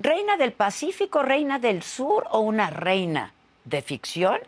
[0.00, 3.32] ¿Reina del Pacífico, reina del sur o una reina
[3.64, 4.40] de ficción?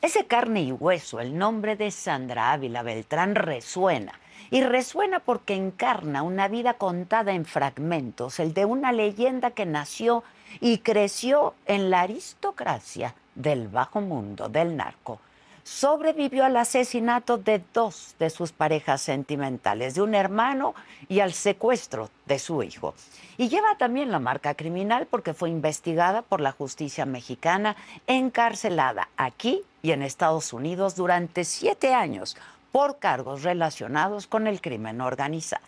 [0.00, 4.18] Ese carne y hueso, el nombre de Sandra Ávila Beltrán resuena.
[4.50, 10.24] Y resuena porque encarna una vida contada en fragmentos, el de una leyenda que nació
[10.60, 15.20] y creció en la aristocracia del bajo mundo del narco
[15.68, 20.74] sobrevivió al asesinato de dos de sus parejas sentimentales, de un hermano
[21.08, 22.94] y al secuestro de su hijo.
[23.36, 27.76] Y lleva también la marca criminal porque fue investigada por la justicia mexicana,
[28.06, 32.36] encarcelada aquí y en Estados Unidos durante siete años
[32.72, 35.64] por cargos relacionados con el crimen organizado.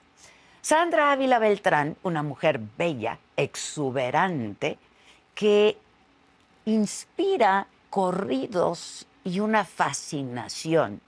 [0.63, 4.79] Sandra Ávila Beltrán, una mujer bella, exuberante,
[5.35, 5.77] que
[6.65, 11.01] inspira corridos y una fascinación,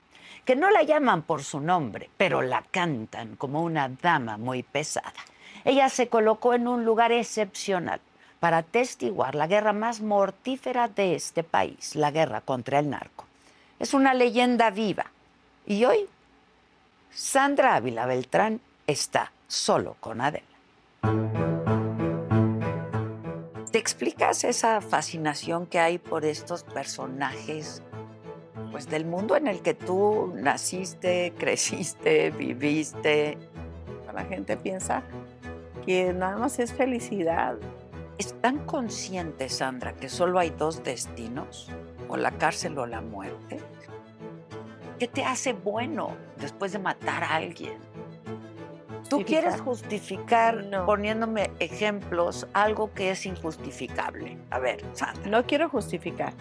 [0.45, 5.13] que no la llaman por su nombre, pero la cantan como una dama muy pesada.
[5.65, 8.01] Ella se colocó en un lugar excepcional
[8.41, 13.25] para atestiguar la guerra más mortífera de este país, la guerra contra el narco.
[13.79, 15.07] Es una leyenda viva.
[15.65, 16.09] Y hoy,
[17.11, 20.47] Sandra Ávila Beltrán está solo con Adela.
[23.71, 27.83] ¿Te explicas esa fascinación que hay por estos personajes
[28.73, 33.39] pues del mundo en el que tú naciste, creciste, viviste.
[34.13, 35.03] La gente piensa
[35.87, 37.57] que nada más es felicidad.
[38.19, 41.71] ¿Están conscientes, Sandra, que solo hay dos destinos?
[42.09, 43.59] O la cárcel o la muerte.
[44.99, 47.79] ¿Qué te hace bueno después de matar a alguien?
[49.09, 54.39] Tú quieres justificar, poniéndome ejemplos, algo que es injustificable.
[54.51, 55.31] A ver, Sandra.
[55.31, 56.35] No quiero justificar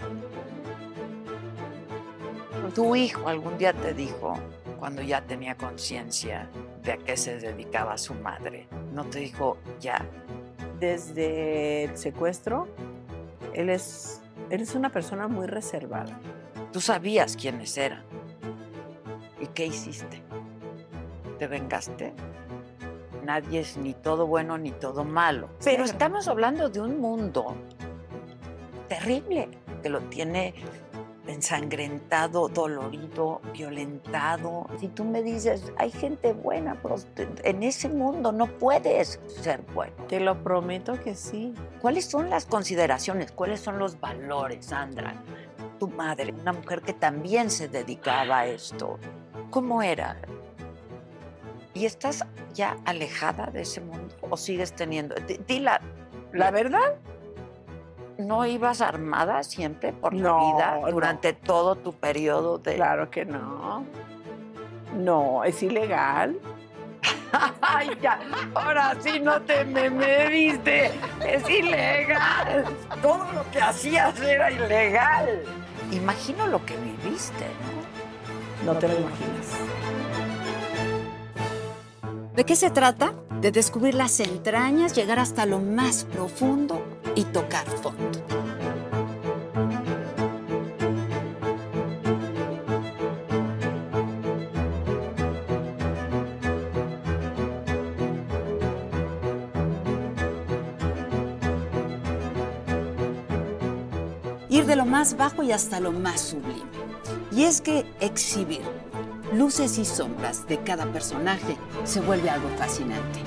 [2.74, 4.36] tu hijo algún día te dijo,
[4.80, 6.50] cuando ya tenía conciencia
[6.84, 10.06] de a qué se dedicaba su madre, no te dijo ya.
[10.80, 12.68] Desde el secuestro,
[13.54, 16.20] él es, él es una persona muy reservada.
[16.72, 18.04] Tú sabías quiénes eran.
[19.40, 20.24] ¿Y qué hiciste?
[21.38, 22.14] ¿Te vengaste?
[23.24, 25.50] Nadie es ni todo bueno ni todo malo.
[25.64, 27.56] Pero estamos hablando de un mundo
[28.88, 29.50] terrible
[29.84, 30.56] que lo tiene
[31.32, 34.68] ensangrentado, dolorido, violentado.
[34.80, 36.96] Si tú me dices, hay gente buena, pero
[37.44, 39.94] en ese mundo no puedes ser bueno.
[40.08, 41.54] Te lo prometo que sí.
[41.82, 43.32] ¿Cuáles son las consideraciones?
[43.32, 45.16] ¿Cuáles son los valores, Sandra?
[45.80, 49.00] Tu madre, una mujer que también se dedicaba a esto,
[49.50, 50.18] ¿cómo era?
[51.74, 55.16] ¿Y estás ya alejada de ese mundo o sigues teniendo?
[55.48, 55.82] Dila.
[56.34, 57.00] ¿La verdad?
[58.18, 62.76] ¿No ibas armada siempre por la vida durante todo tu periodo de.?
[62.76, 63.86] Claro que no.
[64.96, 66.38] No, es ilegal.
[67.62, 68.20] Ay, ya,
[68.54, 70.92] ahora sí no te me mediste.
[71.26, 72.66] Es ilegal.
[73.02, 75.44] Todo lo que hacías era ilegal.
[75.92, 77.46] Imagino lo que viviste,
[78.66, 78.74] ¿no?
[78.74, 79.48] No te lo imaginas.
[82.36, 83.14] ¿De qué se trata?
[83.42, 86.82] De descubrir las entrañas, llegar hasta lo más profundo
[87.16, 88.20] y tocar fondo.
[104.50, 106.70] Ir de lo más bajo y hasta lo más sublime.
[107.32, 108.62] Y es que exhibir
[109.34, 111.56] luces y sombras de cada personaje
[111.86, 113.22] se vuelve algo fascinante.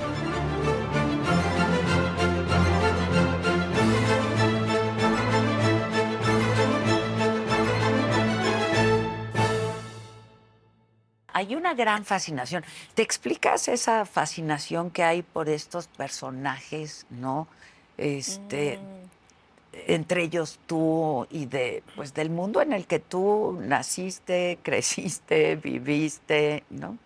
[11.35, 12.63] Hay una gran fascinación.
[12.93, 17.49] ¿Te explicas esa fascinación que hay por estos personajes, no?
[17.97, 19.81] Este, mm.
[19.87, 26.63] entre ellos tú y de, pues, del mundo en el que tú naciste, creciste, viviste,
[26.69, 26.97] ¿no?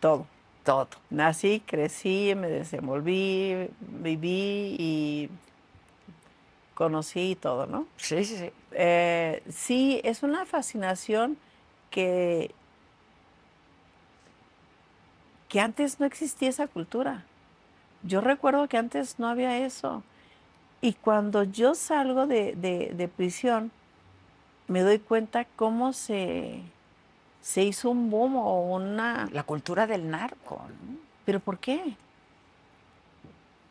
[0.00, 0.26] Todo.
[0.64, 0.88] Todo.
[1.10, 5.28] Nací, crecí, me desenvolví, viví y
[6.72, 7.86] conocí todo, ¿no?
[7.98, 8.50] Sí, sí, sí.
[8.72, 11.36] Eh, sí, es una fascinación
[11.90, 12.54] que
[15.54, 17.22] que antes no existía esa cultura.
[18.02, 20.02] Yo recuerdo que antes no había eso.
[20.80, 23.70] Y cuando yo salgo de, prisión,
[24.66, 26.58] me doy cuenta cómo se,
[27.40, 29.28] se hizo un boom o una...
[29.30, 30.60] La cultura del narco.
[31.24, 31.94] ¿Pero por qué?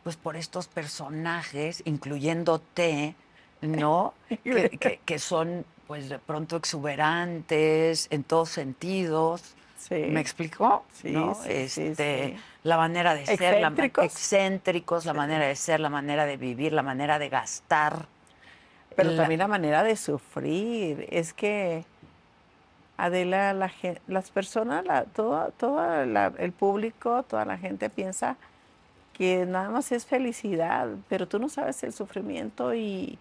[0.05, 3.13] Pues por estos personajes, incluyéndote,
[3.59, 4.13] ¿no?
[4.29, 9.57] que, que, son, pues de pronto exuberantes en todos sentidos
[9.87, 9.95] Sí.
[10.07, 10.85] ¿Me explicó?
[10.93, 11.35] Sí, ¿no?
[11.35, 11.95] sí, este,
[12.35, 12.35] sí.
[12.63, 14.05] La manera de ser, la, ma- Excéntricos.
[14.05, 18.05] excéntricos, la manera de ser, la manera de vivir, la manera de gastar.
[18.95, 21.05] Pero La- también la manera de sufrir.
[21.09, 21.83] Es que,
[22.95, 23.71] Adela, la
[24.07, 28.37] las personas, la, todo, todo la- el público, toda la gente piensa
[29.13, 33.17] que nada más es felicidad, pero tú no sabes el sufrimiento y,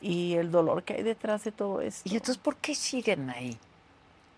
[0.00, 2.08] y el dolor que hay detrás de todo esto.
[2.08, 3.58] ¿Y entonces por qué siguen ahí?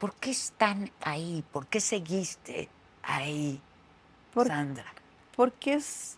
[0.00, 1.44] ¿Por qué están ahí?
[1.52, 2.68] ¿Por qué seguiste
[3.02, 3.60] ahí,
[4.34, 4.86] Por- Sandra?
[5.36, 6.16] Porque es,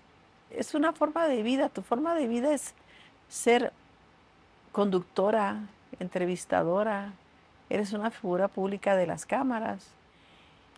[0.51, 1.69] es una forma de vida.
[1.69, 2.75] Tu forma de vida es
[3.29, 3.73] ser
[4.71, 5.67] conductora,
[6.01, 7.13] entrevistadora.
[7.71, 9.85] Eres una figura pública de las cámaras.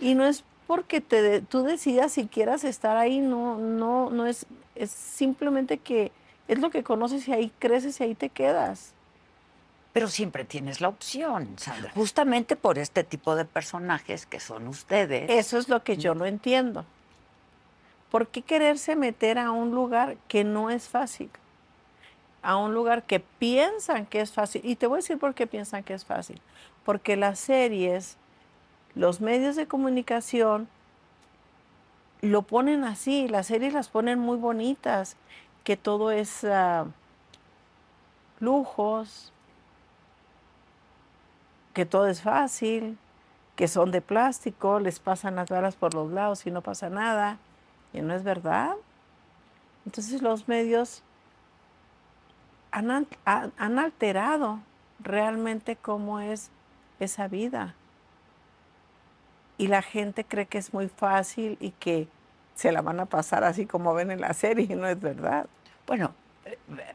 [0.01, 4.47] Y no es porque te, tú decidas si quieras estar ahí, no, no, no es,
[4.75, 6.11] es simplemente que
[6.49, 8.93] es lo que conoces y ahí creces y ahí te quedas.
[9.95, 11.93] Pero siempre tienes la opción, Sandra.
[11.95, 15.31] Justamente por este tipo de personajes que son ustedes.
[15.31, 16.85] Eso es lo que yo no entiendo.
[18.11, 21.31] ¿Por qué quererse meter a un lugar que no es fácil?
[22.43, 24.63] A un lugar que piensan que es fácil.
[24.65, 26.41] Y te voy a decir por qué piensan que es fácil.
[26.85, 28.17] Porque las series,
[28.97, 30.67] los medios de comunicación
[32.21, 33.29] lo ponen así.
[33.29, 35.17] Las series las ponen muy bonitas.
[35.63, 36.87] Que todo es ah,
[38.41, 39.33] lujos,
[41.75, 42.97] que todo es fácil,
[43.57, 47.37] que son de plástico, les pasan las balas por los lados y no pasa nada.
[47.93, 48.75] Y no es verdad.
[49.87, 51.03] Entonces los medios
[52.73, 54.59] han, han- alterado
[55.01, 56.51] realmente cómo es
[56.99, 57.75] esa vida.
[59.59, 62.09] Y la gente cree que es muy fácil y que
[62.57, 65.47] se la van a pasar así como ven en la serie, y no es verdad.
[65.87, 66.13] Bueno,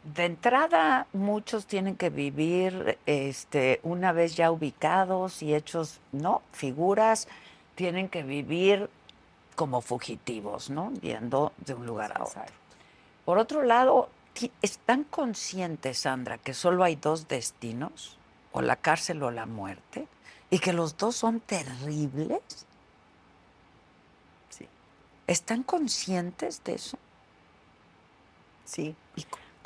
[0.04, 6.42] de entrada muchos tienen que vivir este, una vez ya ubicados y hechos, ¿no?
[6.52, 7.28] Figuras,
[7.76, 8.90] tienen que vivir
[9.56, 10.94] como fugitivos, ¿no?
[11.02, 12.42] Yendo de un lugar a otro.
[13.26, 14.10] Por otro lado,
[14.62, 18.18] ¿están conscientes, Sandra, que solo hay dos destinos,
[18.52, 20.08] o la cárcel o la muerte,
[20.50, 22.42] y que los dos son terribles?
[24.50, 24.68] Sí,
[25.28, 26.98] ¿Están conscientes de eso?
[28.66, 28.96] sí.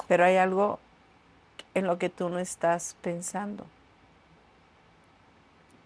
[0.08, 0.80] Pero hay algo
[1.74, 3.66] en lo que tú no estás pensando.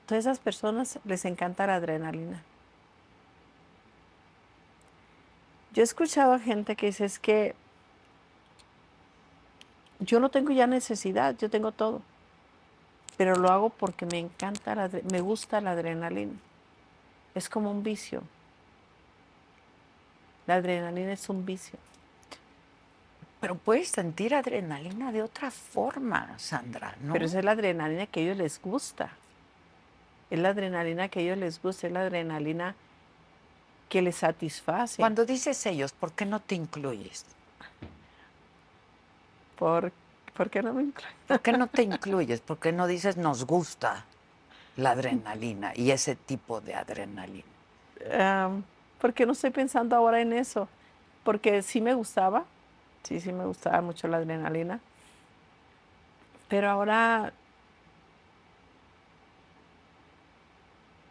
[0.06, 2.42] Todas esas personas les encanta la adrenalina.
[5.74, 7.56] Yo he escuchado a gente que dice es que
[10.00, 12.02] yo no tengo ya necesidad, yo tengo todo.
[13.18, 16.34] Pero lo hago porque me encanta, la, me gusta la adrenalina.
[17.36, 18.22] Es como un vicio.
[20.46, 21.78] La adrenalina es un vicio.
[23.48, 27.14] Pero puedes sentir adrenalina de otra forma, Sandra, ¿no?
[27.14, 29.10] Pero esa es la adrenalina que a ellos les gusta.
[30.30, 32.76] Es la adrenalina que a ellos les gusta, es la adrenalina
[33.88, 34.98] que les satisface.
[34.98, 37.26] Cuando dices ellos, ¿por qué no te incluyes?
[39.58, 39.94] ¿Por,
[40.36, 41.16] ¿por qué no me incluyen?
[41.26, 42.42] ¿Por qué no te incluyes?
[42.42, 44.04] ¿Por qué no dices nos gusta
[44.76, 47.48] la adrenalina y ese tipo de adrenalina?
[48.20, 48.66] Am,
[49.00, 50.68] porque no estoy pensando ahora en eso.
[51.24, 52.44] Porque sí me gustaba,
[53.08, 54.80] sí, sí me gustaba mucho la adrenalina.
[56.50, 57.32] Pero ahora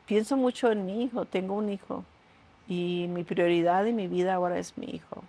[0.06, 2.04] pienso mucho en mi hijo, tengo un hijo.
[2.69, 5.22] Y mi prioridad y mi vida ahora es mi hijo.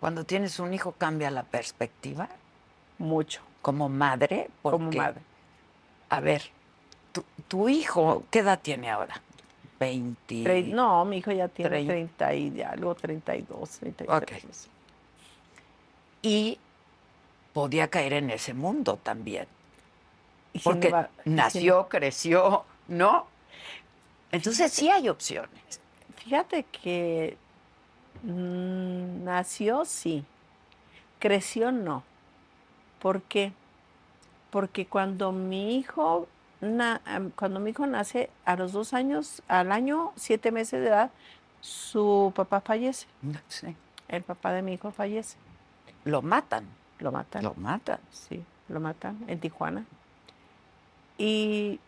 [0.00, 2.28] Cuando tienes un hijo cambia la perspectiva
[2.98, 4.48] Mucho, como madre.
[4.62, 5.20] como porque, madre.
[6.10, 6.42] A ver,
[7.12, 9.20] tu, tu hijo, ¿qué edad tiene ahora?
[9.80, 10.34] 20.
[10.44, 14.44] Tre- No, mi hijo ya tiene Trein- 30 y algo, 32, 33.
[14.44, 14.50] Ok.
[16.26, 16.58] Y
[17.52, 19.46] podía caer en ese mundo también.
[20.64, 20.92] Porque
[21.24, 23.26] sin- nació, creció, ¿no?
[24.32, 25.80] Entonces sí hay opciones.
[26.16, 27.36] Fíjate que
[28.22, 30.24] mm, nació, sí.
[31.18, 32.02] Creció, no.
[33.00, 33.52] ¿Por qué?
[34.50, 36.28] Porque cuando mi hijo,
[36.60, 40.88] na- am- cuando mi hijo nace, a los dos años, al año, siete meses de
[40.88, 41.10] edad,
[41.60, 43.06] su papá fallece.
[43.48, 43.76] Sí.
[44.08, 45.36] El papá de mi hijo fallece.
[46.06, 46.64] Lo matan,
[47.00, 47.42] Lo matan.
[47.42, 47.98] lo matan.
[48.10, 49.84] Sí, lo matan en Tijuana.
[51.18, 51.80] Y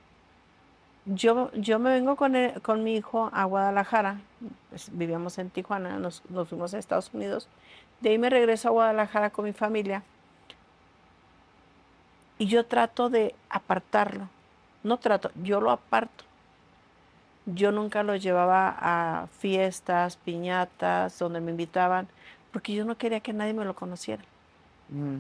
[1.07, 4.19] yo, yo me vengo con, el- con mi hijo a Guadalajara.
[4.71, 7.49] pues, vivíamos en Tijuana, nos, nos fuimos a Estados Unidos.
[8.01, 10.03] De ahí me regreso a Guadalajara con mi familia.
[12.39, 14.29] Y yo trato de apartarlo.
[14.83, 16.25] No trato, yo lo aparto.
[17.47, 22.07] Yo nunca lo llevaba a fiestas, piñatas, donde me invitaban,
[22.59, 24.25] porque yo no quería que nadie me lo conociera.
[24.89, 25.19] Mm.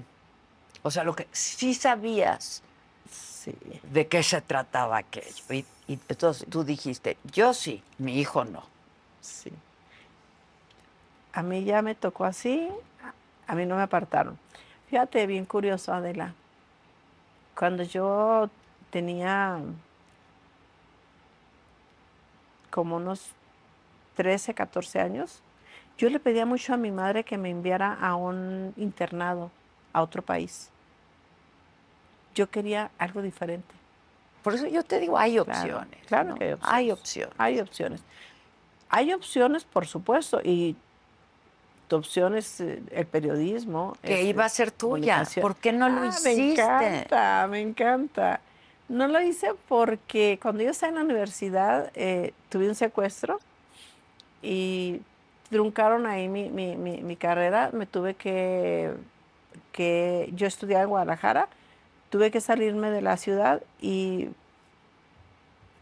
[0.82, 2.64] O sea, lo que sí sabías
[3.08, 3.54] Sí.
[3.84, 5.44] de qué se trataba aquello.
[5.50, 8.64] Y, Y entonces tú dijiste, yo sí, mi hijo no.
[9.20, 9.52] Sí.
[11.32, 12.68] A mí ya me tocó así,
[13.46, 14.36] a mí no me apartaron.
[14.90, 16.34] Fíjate, bien curioso, Adela.
[17.56, 18.50] Cuando yo
[18.90, 19.60] tenía
[22.72, 23.28] como unos
[24.16, 25.40] 13, 14 años,
[25.98, 29.50] yo le pedía mucho a mi madre que me enviara a un internado
[29.92, 30.70] a otro país.
[32.34, 33.74] Yo quería algo diferente.
[34.42, 35.98] Por eso yo te digo, hay opciones.
[36.06, 37.34] Claro, que hay opciones.
[37.36, 38.00] Hay opciones.
[38.88, 40.76] Hay opciones, por supuesto, y
[41.88, 43.96] tu opción es eh, el periodismo.
[44.00, 45.24] Que iba a ser tuya.
[45.40, 46.36] ¿Por qué no lo hiciste?
[46.36, 48.40] Me encanta, me encanta.
[48.88, 53.40] No lo hice porque cuando yo estaba en la universidad eh, tuve un secuestro
[54.42, 55.02] y
[55.50, 57.70] truncaron ahí mi, mi, mi, carrera.
[57.72, 58.92] Me tuve que,
[59.72, 61.48] que, yo estudiaba en Guadalajara,
[62.10, 64.28] tuve que salirme de la ciudad y,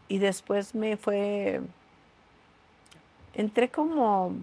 [0.07, 1.61] y después me fue,
[3.33, 4.33] entré como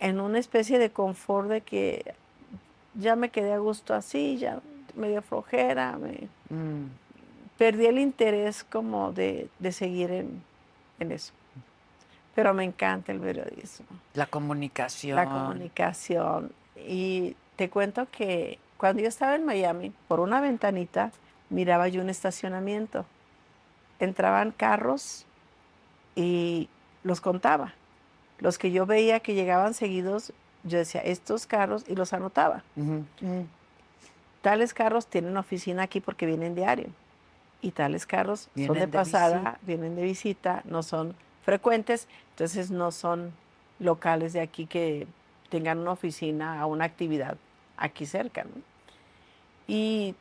[0.00, 2.14] en una especie de confort de que
[2.94, 4.60] ya me quedé a gusto así, ya
[4.94, 6.86] medio flojera, me, mm.
[7.58, 10.42] perdí el interés como de, seguir en,
[10.98, 11.32] eso.
[12.36, 13.86] Pero me encanta el periodismo.
[14.14, 15.16] La comunicación.
[15.16, 16.52] La comunicación.
[16.76, 21.10] Y te cuento que cuando yo estaba en Miami, por una ventanita,
[21.50, 23.04] miraba yo un estacionamiento.
[23.98, 25.26] Entraban carros
[26.14, 26.68] y
[27.02, 27.74] los contaba.
[28.38, 32.62] Los que yo veía que llegaban seguidos, yo decía, estos carros, y los anotaba
[34.46, 36.86] tales carros tienen oficina aquí porque vienen diario.
[37.62, 43.32] Y tales carros son de pasada, vienen de visita, no son frecuentes, entonces no son
[43.78, 45.06] locales de aquí que
[45.48, 47.38] tengan una oficina o una actividad
[47.76, 48.44] aquí cerca.
[49.68, 50.16] Y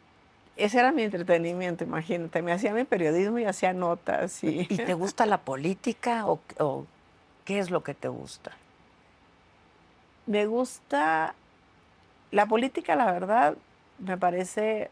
[0.56, 2.44] ese era mi entretenimiento, imagínate.
[2.44, 4.44] Me hacía mi periodismo y hacía notas.
[4.44, 6.86] ¿Y, ¿Y te gusta la política o, o,
[7.44, 8.52] qué es lo que te gusta?
[10.28, 11.34] Me gusta
[12.32, 13.58] la política, la verdad,
[13.98, 14.92] me parece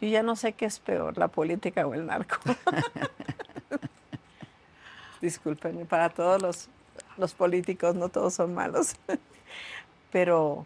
[0.00, 2.36] Yo ya no sé qué es peor, la política o el narco.
[5.20, 6.68] Discúlpenme, para todos los,
[7.16, 8.94] los, políticos no todos son malos,
[10.12, 10.64] pero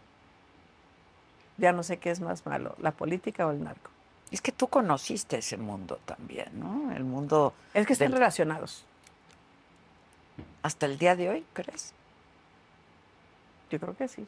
[1.56, 3.90] ya no sé qué es más malo, la política o el narco.
[4.30, 6.92] Es que tú conociste ese mundo también, ¿no?
[6.92, 7.54] El mundo...
[7.74, 8.84] Es que están relacionados.
[10.62, 11.92] ¿Hasta el día de hoy, crees?
[13.70, 14.26] Yo creo que sí.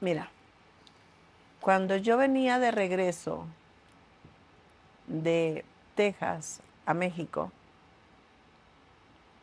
[0.00, 0.30] Mira,
[1.60, 3.46] cuando yo venía de regreso
[5.06, 5.64] de
[5.94, 7.52] Texas a México,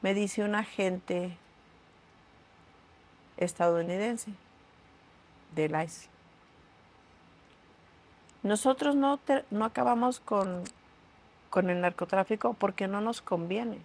[0.01, 1.37] me dice un agente
[3.37, 4.31] estadounidense
[5.55, 6.09] del ICE.
[8.43, 9.19] Nosotros no,
[9.51, 10.63] no acabamos con
[11.49, 13.79] con el narcotráfico porque no nos conviene.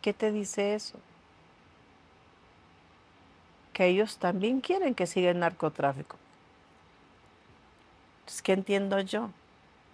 [0.00, 0.98] ¿Qué te dice eso?
[3.72, 6.16] Que ellos también quieren que siga el narcotráfico.
[8.20, 9.30] Entonces, ¿qué entiendo yo?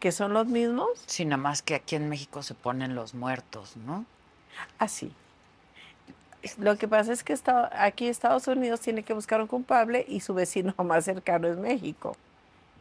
[0.00, 0.90] ¿Que son los mismos?
[1.06, 4.04] Sí, nada más que aquí en México se ponen los muertos, ¿no?
[4.78, 5.12] Así.
[6.58, 7.36] Lo que pasa es que
[7.72, 12.16] aquí Estados Unidos tiene que buscar un culpable y su vecino más cercano es México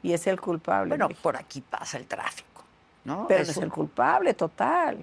[0.03, 0.89] y es el culpable.
[0.89, 2.63] Bueno, por aquí pasa el tráfico,
[3.03, 3.25] ¿no?
[3.27, 4.99] Pero es, el culpable total.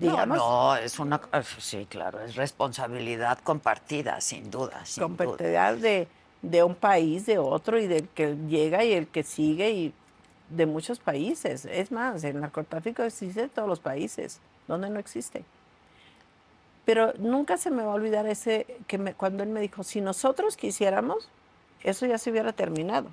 [0.00, 0.38] Digamos.
[0.38, 1.20] No, es una,
[1.58, 4.84] sí, claro, es responsabilidad compartida, sin duda.
[4.84, 6.08] Sin compartida De,
[6.42, 9.94] de un país, de otro, y del que llega y el que sigue, y
[10.48, 11.66] de muchos países.
[11.66, 15.44] Es más, el narcotráfico existe en todos los países, donde no existe.
[16.86, 20.00] Pero nunca se me va a olvidar ese, que me, cuando él me dijo, si
[20.00, 21.28] nosotros quisiéramos,
[21.82, 23.10] eso ya se hubiera terminado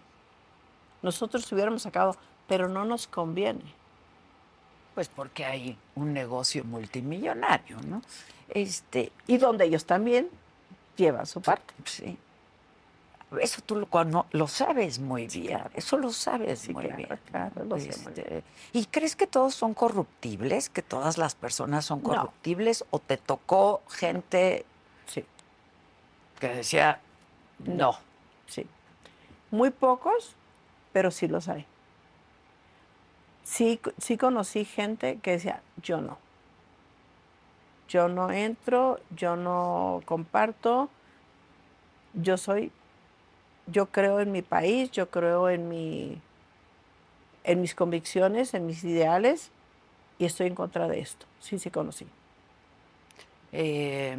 [1.01, 2.15] nosotros hubiéramos sacado,
[2.47, 3.61] pero no nos conviene.
[4.97, 8.01] Pues porque hay un negocio multimillonario, ¿no?
[8.49, 10.27] Este, y donde ellos también
[10.95, 11.71] llevan su parte.
[11.85, 12.17] Sí.
[13.39, 15.61] Eso tú lo, lo sabes muy bien.
[15.75, 17.09] Eso lo sabes muy bien.
[17.75, 20.67] Este, ¿Y crees que todos son corruptibles?
[20.71, 22.83] ¿Que todas las personas son corruptibles?
[22.89, 24.65] ¿O te tocó gente
[25.05, 25.23] sí.
[26.39, 27.01] que decía
[27.59, 27.99] no?
[28.47, 28.65] Sí.
[29.51, 30.33] Muy pocos,
[30.91, 31.67] pero sí los hay.
[33.47, 36.17] Sí, sí conocí gente que decía, yo no.
[37.87, 40.89] Yo no entro, yo no comparto,
[42.13, 42.73] yo soy,
[43.65, 46.21] yo creo en mi país, yo creo en mi,
[47.45, 49.49] en mis convicciones, en mis ideales,
[50.19, 51.25] y estoy en contra de esto.
[51.39, 52.05] Sí, sí conocí.
[53.53, 54.17] Eh,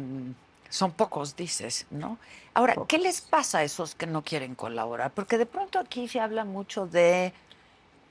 [0.69, 2.17] son pocos, dices, ¿no?
[2.55, 5.11] Ahora, ¿qué les pasa a esos que no quieren colaborar?
[5.11, 7.31] Porque de pronto aquí se habla mucho de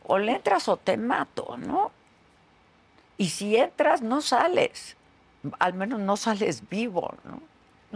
[0.08, 1.92] o le entras o te mato, ¿no?
[3.16, 4.96] Y si entras, no sales.
[5.60, 7.40] Al menos no sales vivo, ¿no?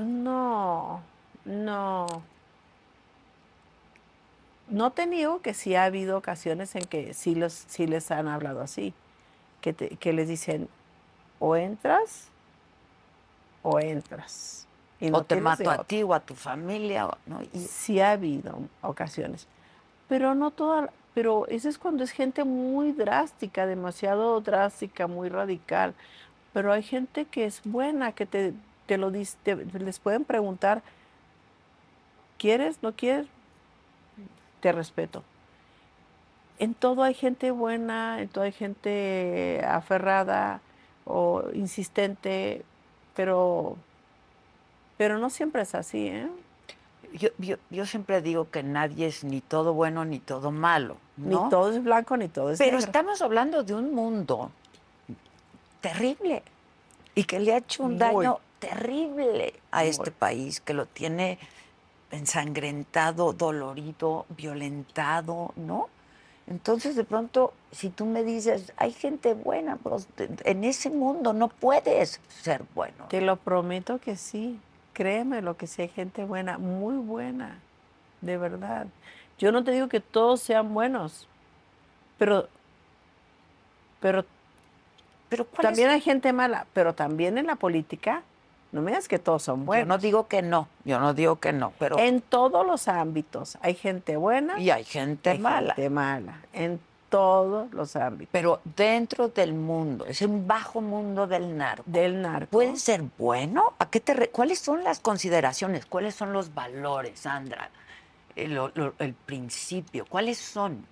[0.02, 1.02] No,
[1.44, 2.06] no.
[4.68, 8.28] No te niego que sí ha habido ocasiones en que sí, los, sí les han
[8.28, 8.94] hablado así,
[9.60, 10.68] que, te- que les dicen,
[11.40, 12.28] o entras
[13.62, 14.66] o entras.
[15.00, 17.42] Y no o te mato a ti o a tu familia, ¿no?
[17.42, 19.46] Y Sí ha habido ocasiones,
[20.08, 25.94] pero no toda, pero eso es cuando es gente muy drástica, demasiado drástica, muy radical.
[26.52, 28.54] Pero hay gente que es buena, que te,
[28.86, 30.82] te lo dice, te- les pueden preguntar,
[32.38, 32.82] ¿quieres?
[32.82, 33.26] ¿No quieres?
[34.60, 35.22] Te respeto.
[36.58, 40.60] En todo hay gente buena, en todo hay gente aferrada
[41.04, 42.64] o insistente,
[43.16, 43.76] pero,
[44.96, 46.28] pero no siempre es así, ¿eh?
[47.12, 51.44] Yo, yo, yo siempre digo que nadie es ni todo bueno ni todo malo, ¿no?
[51.44, 52.86] Ni todo es blanco ni todo es Pero negro.
[52.86, 54.50] estamos hablando de un mundo
[55.80, 56.42] terrible
[57.14, 57.98] y que le ha hecho un Muy.
[57.98, 59.88] daño terrible a Muy.
[59.88, 61.38] este país, que lo tiene
[62.10, 65.88] ensangrentado, dolorido, violentado, ¿no?
[66.46, 71.32] Entonces, de pronto, si tú me dices, hay gente buena, pues, de- en ese mundo
[71.32, 73.06] no puedes ser bueno.
[73.08, 74.58] Te lo prometo que sí.
[74.92, 77.58] Créeme lo que sí hay gente buena, muy buena,
[78.20, 78.86] de verdad.
[79.38, 81.26] Yo no te digo que todos sean buenos,
[82.18, 82.48] pero,
[84.00, 84.24] pero
[85.28, 88.22] Pero ¿cuál es- también hay gente mala, pero también en la política,
[88.70, 89.88] no me digas que todos son Yo buenos.
[89.88, 91.98] no digo que no, yo no digo que no, pero...
[91.98, 95.74] En todos los ámbitos hay gente buena y hay gente hay mala.
[95.74, 96.80] gente mala, en
[97.12, 98.30] todos los ámbitos.
[98.32, 101.84] Pero dentro del mundo, es un bajo mundo del narco.
[101.86, 102.50] Del narco.
[102.50, 103.74] ¿Puede ser bueno?
[103.78, 105.86] ¿A qué te re- ¿Cuáles son las consideraciones?
[105.86, 107.70] ¿Cuáles son los valores, Sandra?
[108.34, 110.84] El, lo- el principio, ¿cuáles son?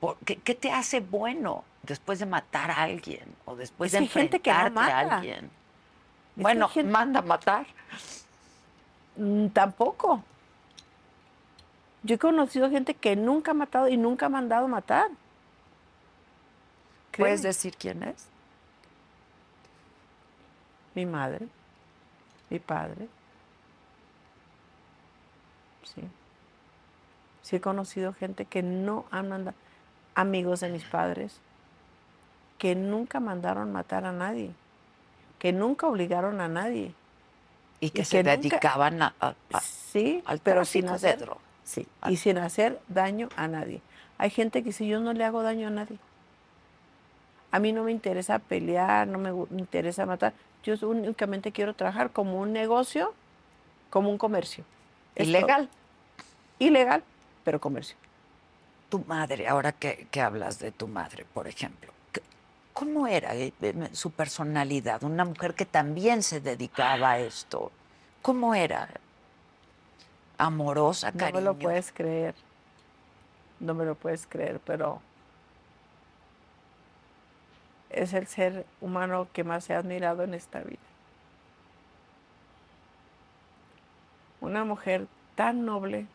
[0.00, 3.98] Por- ¿Qué, qué te hace bueno después de matar a alguien o después Es de
[3.98, 5.50] hay gente que no enfrentarte a alguien?
[6.36, 7.66] bueno, gente- manda a matar.
[9.16, 10.22] Mm, Tampoco.
[12.02, 15.08] Yo he conocido gente que nunca ha matado y nunca ha mandado matar.
[17.16, 18.26] ¿Puedes decir quién es?
[20.94, 21.46] Mi madre,
[22.48, 23.08] mi padre.
[25.84, 26.02] Sí.
[27.42, 29.56] Sí he conocido gente que no han mandado,
[30.14, 31.38] amigos de mis padres,
[32.58, 34.50] que nunca mandaron matar a nadie,
[35.38, 36.94] que nunca obligaron a nadie.
[37.80, 41.28] Y que Y se que dedicaban a, a- a- Sí, al pero sin hacer,
[41.64, 43.80] sí, Al- y sin hacer daño a nadie.
[44.18, 45.98] Hay gente que dice, yo no le hago daño a nadie.
[47.52, 50.32] A mí no me interesa pelear, no me interesa matar.
[50.62, 53.12] Yo únicamente quiero trabajar como un negocio,
[53.90, 54.64] como un comercio.
[55.16, 55.68] Ilegal.
[56.58, 57.02] Ilegal,
[57.44, 57.96] pero comercio.
[58.88, 62.22] tu madre, ahora que, que hablas de tu madre, por ejemplo, ¿qué-
[62.72, 65.02] ¿cómo era eh, eh, su personalidad?
[65.04, 67.70] Una mujer que también se dedicaba a esto.
[68.20, 68.88] ¿Cómo era?
[70.38, 71.38] Amorosa, No cariño.
[71.38, 72.34] me lo puedes creer.
[73.60, 75.00] No me lo puedes creer, pero
[77.90, 80.78] es el ser humano que más he admirado en esta vida.
[84.40, 86.06] Una mujer tan noble,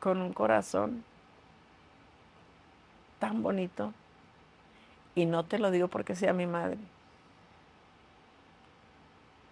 [0.00, 1.04] con un corazón
[3.18, 3.92] tan bonito,
[5.14, 6.78] y no te lo digo porque sea mi madre.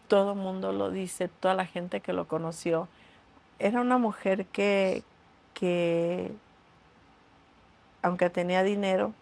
[0.09, 2.89] Todo el mundo lo dice, toda la gente que lo conoció.
[3.59, 5.03] Era una mujer que,
[5.53, 6.33] que
[8.01, 9.13] aunque tenía dinero,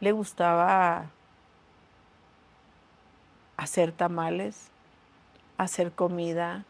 [0.00, 1.06] le gustaba
[3.56, 4.68] hacer tamales,
[5.58, 6.64] hacer comida,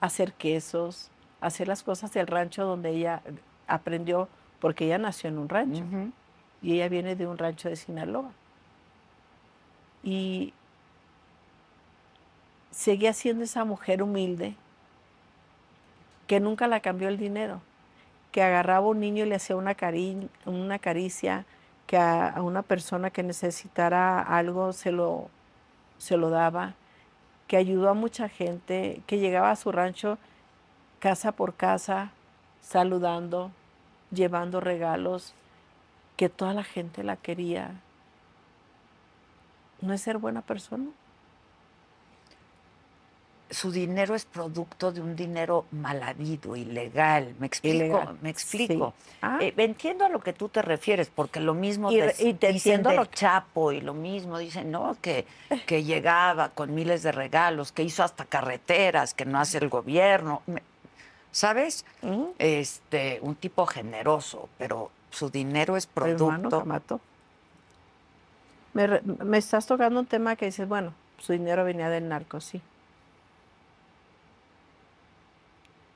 [0.00, 3.22] hacer quesos, hacer las cosas del rancho donde ella
[3.66, 4.28] aprendió,
[4.60, 5.84] porque ella nació en un rancho
[6.62, 8.30] y ella viene de un rancho de Sinaloa.
[10.02, 10.54] Y
[12.70, 14.54] seguía siendo esa mujer humilde
[16.26, 17.60] que nunca la cambió el dinero,
[18.32, 21.44] que agarraba a un niño y le hacía una, cari- una caricia,
[21.90, 25.28] que a, una persona que necesitara algo se lo,
[25.98, 26.74] se lo daba,
[27.48, 30.16] que ayudó a mucha gente, que llegaba a su rancho
[31.00, 32.12] casa por casa,
[32.60, 33.50] saludando,
[34.12, 35.34] llevando regalos,
[36.16, 37.72] que toda la gente la quería.
[39.80, 40.90] ¿No es ser buena persona?
[43.50, 47.34] Su dinero es producto de un dinero mal habido, ilegal.
[47.38, 48.94] Me explico, me explico.
[49.20, 49.38] Ah.
[49.40, 52.78] Eh, entiendo a lo que tú te refieres, porque lo mismo Y- te, y te
[52.78, 55.26] lo Chapo y lo mismo dicen, no, que,
[55.66, 60.42] que llegaba con miles de regalos, que hizo hasta carreteras, que no hace el gobierno.
[61.32, 61.84] ¿Sabes?
[62.02, 62.34] Ujú.
[62.38, 66.58] Este, un tipo generoso, pero su dinero es hermano producto.
[66.60, 67.00] Camato.
[68.72, 72.60] Me, me estás tocando un tema que dices, bueno, su dinero venía del narco, sí.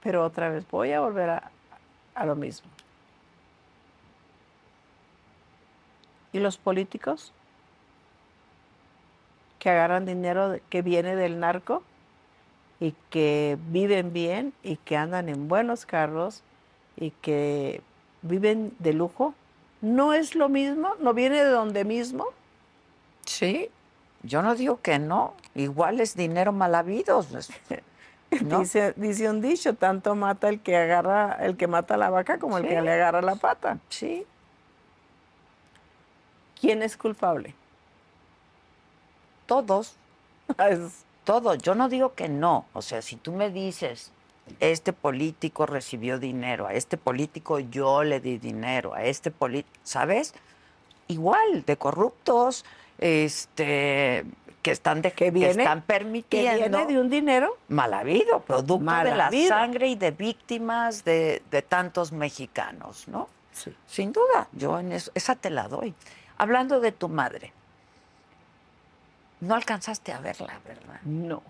[0.05, 1.51] Pero otra vez voy a volver a,
[2.15, 2.71] a lo mismo.
[6.33, 7.33] ¿Y los políticos
[9.59, 11.83] que agarran dinero que viene del narco
[12.81, 16.43] y que viven bien y que andan en buenos carros
[16.97, 17.81] y que
[18.23, 19.35] viven de lujo?
[19.81, 20.95] ¿No es lo mismo?
[21.01, 22.27] ¿No viene de donde mismo?
[23.25, 23.71] Sí,
[24.23, 25.35] yo no digo que no.
[25.55, 27.25] Igual es dinero mal habido.
[28.43, 28.61] ¿no?
[28.61, 32.39] Dice, dice un dicho, tanto mata el que agarra, el que mata a la vaca
[32.39, 33.79] como el que le agarra la pata.
[33.89, 34.27] Sí,
[36.61, 37.55] ¿Quién es culpable?
[39.47, 39.95] todos.
[40.59, 42.67] Es- Todo, yo no digo que no.
[42.75, 44.11] O sea, si tú me dices,
[44.61, 50.35] este político recibió dinero, a este político yo le di dinero, a este político, ¿sabes?
[51.09, 52.65] Igual, de corruptos,
[52.99, 54.25] este,
[54.65, 56.79] que están, de, Que viene- están que permitiendo.
[56.79, 59.49] viene de un dinero Mal habido, producto Mal de la habido.
[59.49, 63.29] sangre y de víctimas de, de tantos mexicanos, ¿no?
[63.87, 65.95] Sin duda, yo en eso, esa te la doy.
[66.39, 67.53] Hablando de tu madre,
[69.41, 71.01] no alcanzaste a verla, ¿verdad?
[71.05, 71.43] No.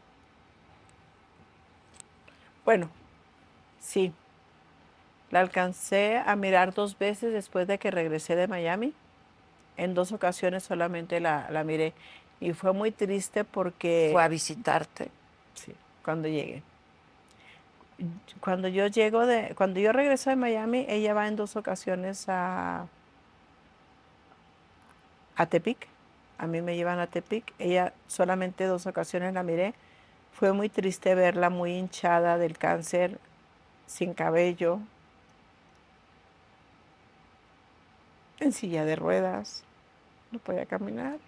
[2.65, 2.91] Bueno,
[3.81, 4.13] sí.
[5.31, 8.93] La alcancé a mirar dos veces después de que regresé de Miami.
[9.77, 11.93] En dos ocasiones solamente la, la miré.
[12.41, 14.11] Y fue muy triste porque...
[14.13, 15.11] Fue a visitarte.
[15.55, 15.73] Sí,
[16.05, 16.63] cuando llegué.
[18.41, 22.87] Cuando yo llego de, cuando yo regreso de Miami, ella va en dos ocasiones a,
[25.37, 25.87] a Tepic.
[26.39, 27.55] A mí me llevan a Tepic.
[27.59, 29.75] Ella solamente dos ocasiones la miré.
[30.33, 33.19] Fue muy triste verla muy hinchada del cáncer,
[33.87, 34.81] sin cabello,
[38.41, 39.65] en silla de ruedas,
[40.31, 41.19] no podía caminar.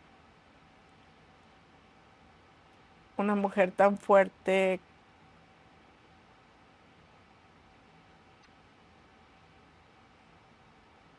[3.17, 4.81] Una mujer tan fuerte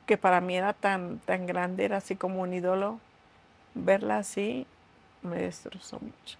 [0.05, 2.99] que para mí era tan, tan grande, era así como un ídolo.
[3.73, 4.65] Verla así
[5.21, 6.37] me destrozó mucho.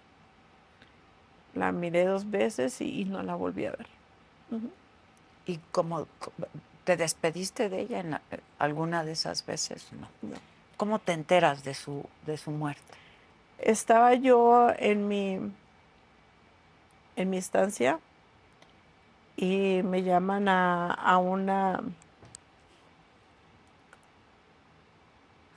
[1.54, 3.86] La miré dos veces y, y no la volví a ver.
[5.46, 6.06] ¿Y cómo
[6.84, 8.18] te despediste de ella en
[8.58, 9.88] alguna de esas veces?
[9.92, 10.08] No.
[10.28, 10.36] No.
[10.76, 12.94] ¿Cómo te enteras de su, de su muerte?
[13.58, 15.38] Estaba yo en mi,
[17.16, 17.98] en mi estancia
[19.36, 21.82] y me llaman a, a una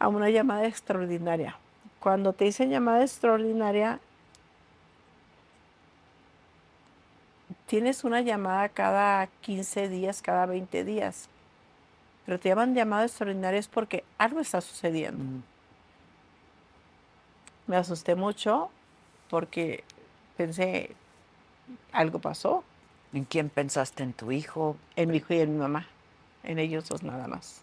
[0.01, 1.57] a una llamada extraordinaria.
[1.99, 3.99] Cuando te dicen llamada extraordinaria,
[7.67, 11.29] tienes una llamada cada 15 días, cada 20 días.
[12.25, 15.23] Pero te llaman llamada extraordinaria es porque algo está sucediendo.
[17.71, 18.69] Me asusté mucho
[19.29, 19.86] porque
[20.36, 20.93] pensé,
[21.93, 22.65] algo pasó
[23.13, 24.03] ¿En quién pensaste?
[24.03, 24.75] ¿En tu hijo?
[24.97, 25.88] en mi hijo y en mi mamá.
[26.43, 27.62] En ellos dos nada más.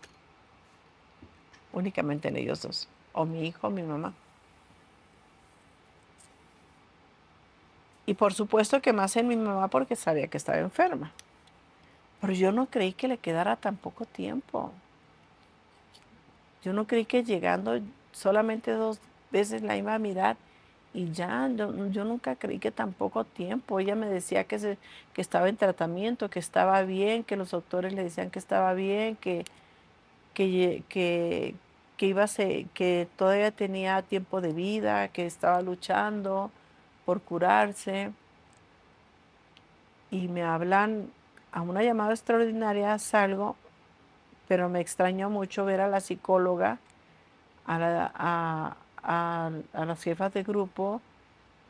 [1.75, 2.89] Únicamente en ellos dos.
[3.13, 4.15] O mi hijo o mi mamá.
[8.07, 11.13] Y por supuesto que más en mi mamá porque sabía que estaba enferma.
[12.23, 14.73] Pero yo no creí que le quedara tan poco tiempo.
[16.63, 17.79] Yo no creí que llegando
[18.13, 20.37] solamente dos veces la iba a mirar
[20.95, 21.73] y ya, yo,
[22.05, 23.79] nunca creí que tan poco tiempo.
[23.81, 24.79] Ella me decía que, se,
[25.15, 29.17] que estaba en tratamiento, que estaba bien, que los doctores le decían que estaba bien,
[29.17, 29.45] que,
[30.35, 31.55] que, que,
[32.07, 32.29] iba a
[32.75, 36.51] que todavía tenía tiempo de vida, que estaba luchando
[37.05, 38.13] por curarse.
[40.11, 41.11] Y me hablan
[41.53, 43.57] a una llamada extraordinaria, salgo,
[44.49, 46.79] pero me extrañó mucho ver a la psicóloga,
[47.67, 51.01] a, la- a- a- a las jefas de grupo,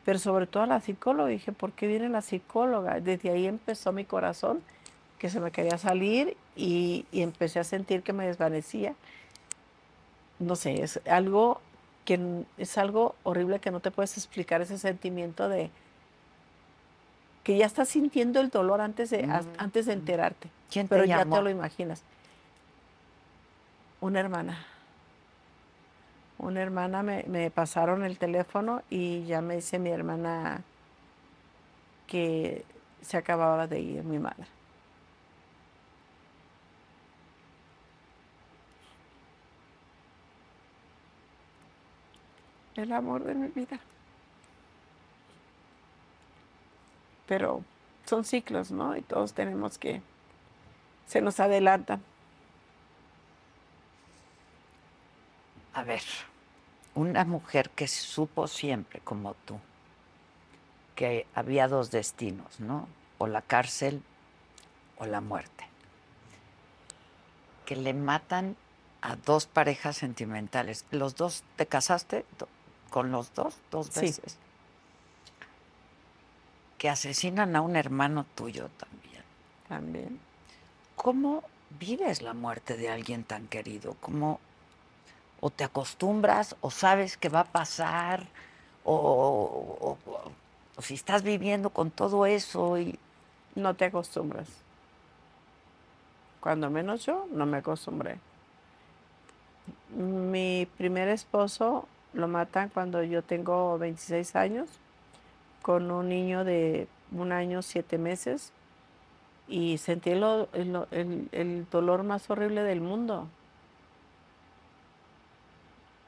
[0.05, 1.29] pero sobre todo a la psicóloga.
[1.29, 2.99] Dije, ¿por qué viene la psicóloga?
[2.99, 4.61] Desde ahí empezó mi corazón,
[5.19, 8.93] que se me quería salir y, y empecé a sentir que me desvanecía.
[10.39, 11.59] No sé, es algo
[12.05, 15.69] que es algo horrible que no te puedes explicar ese sentimiento de
[17.43, 19.99] que ya estás sintiendo el dolor antes de, Mm, antes de mm.
[19.99, 22.01] enterarte, ¿Quién te pero ya te lo imaginas.
[24.01, 24.65] Una hermana.
[26.39, 30.63] Una hermana me, me pasaron el teléfono y ya me dice mi hermana,
[32.07, 32.65] que
[33.01, 34.47] se acababa de ir mi madre.
[42.75, 43.79] El amor de mi vida.
[47.27, 47.63] Pero
[48.05, 48.95] son ciclos, ¿no?
[48.95, 50.01] Y todos tenemos que,
[51.05, 52.01] se nos adelantan.
[55.73, 56.01] A ver,
[56.99, 59.59] una mujer que supo siempre, como tú,
[60.95, 62.87] que había dos destinos, ¿no?
[63.17, 64.01] O la cárcel
[64.97, 65.65] o la muerte.
[67.65, 68.57] Que le matan
[69.01, 70.85] a dos parejas sentimentales.
[70.91, 72.25] ¿Los dos te casaste
[72.89, 74.37] con los dos dos veces?
[76.77, 79.23] Que asesinan a un hermano tuyo también.
[79.69, 80.19] También.
[80.95, 81.43] ¿Cómo
[81.79, 83.95] vives la muerte de alguien tan querido?
[84.01, 84.41] ¿Cómo
[85.41, 88.27] o te acostumbras o sabes que va a pasar
[88.83, 89.97] o,
[90.79, 92.97] si estás viviendo con todo eso y
[93.55, 94.47] no te acostumbras.
[96.39, 98.17] Cuando menos yo no me acostumbré.
[99.89, 104.69] Mi primer esposo lo matan cuando yo tengo 26 años,
[105.61, 108.53] con un niño de un año, siete meses,
[109.47, 113.27] y sentí el dolor más horrible del mundo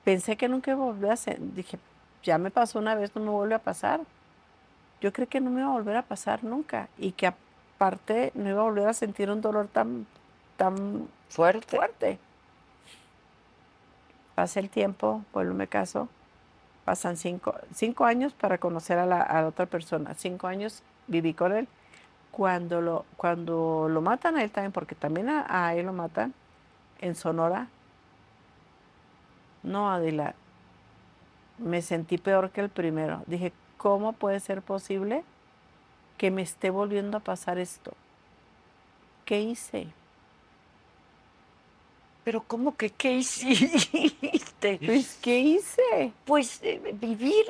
[0.03, 1.37] pensé que nunca iba a volver a hacer.
[1.39, 1.77] Dije,
[2.23, 4.01] ya me pasó una vez, no me vuelve a pasar.
[5.01, 8.49] Yo creí que no me iba a volver a pasar nunca y que aparte no
[8.49, 10.05] iba a volver a sentir un dolor tan,
[10.57, 11.75] tan fuerte.
[11.75, 12.19] fuerte.
[14.35, 16.07] Pasa el tiempo, vuelvo me caso.
[16.85, 20.13] Pasan cinco, cinco años para conocer a la, otra persona.
[20.15, 21.67] Cinco años viví con él.
[22.31, 26.33] Cuando lo, cuando lo matan a él también, porque también a él lo matan,
[27.01, 27.67] en Sonora,
[29.63, 30.35] no, Adela,
[31.57, 33.23] me sentí peor que el primero.
[33.27, 35.23] Dije, ¿cómo puede ser posible
[36.17, 37.93] que me esté volviendo a pasar esto?
[39.25, 39.87] ¿Qué hice?
[42.23, 44.79] Pero ¿cómo que qué hiciste?
[44.85, 46.13] Pues, ¿qué hice?
[46.23, 47.45] Pues eh, vivir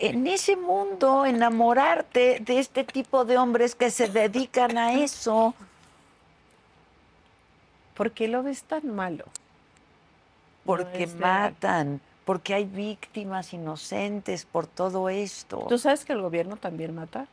[0.00, 5.54] en ese mundo, enamorarte de este tipo de hombres que se dedican a eso.
[7.94, 9.24] ¿Por qué lo ves tan malo?
[10.64, 15.66] Porque matan, porque hay víctimas inocentes por todo esto.
[15.68, 17.26] ¿Tú sabes que el gobierno también mata?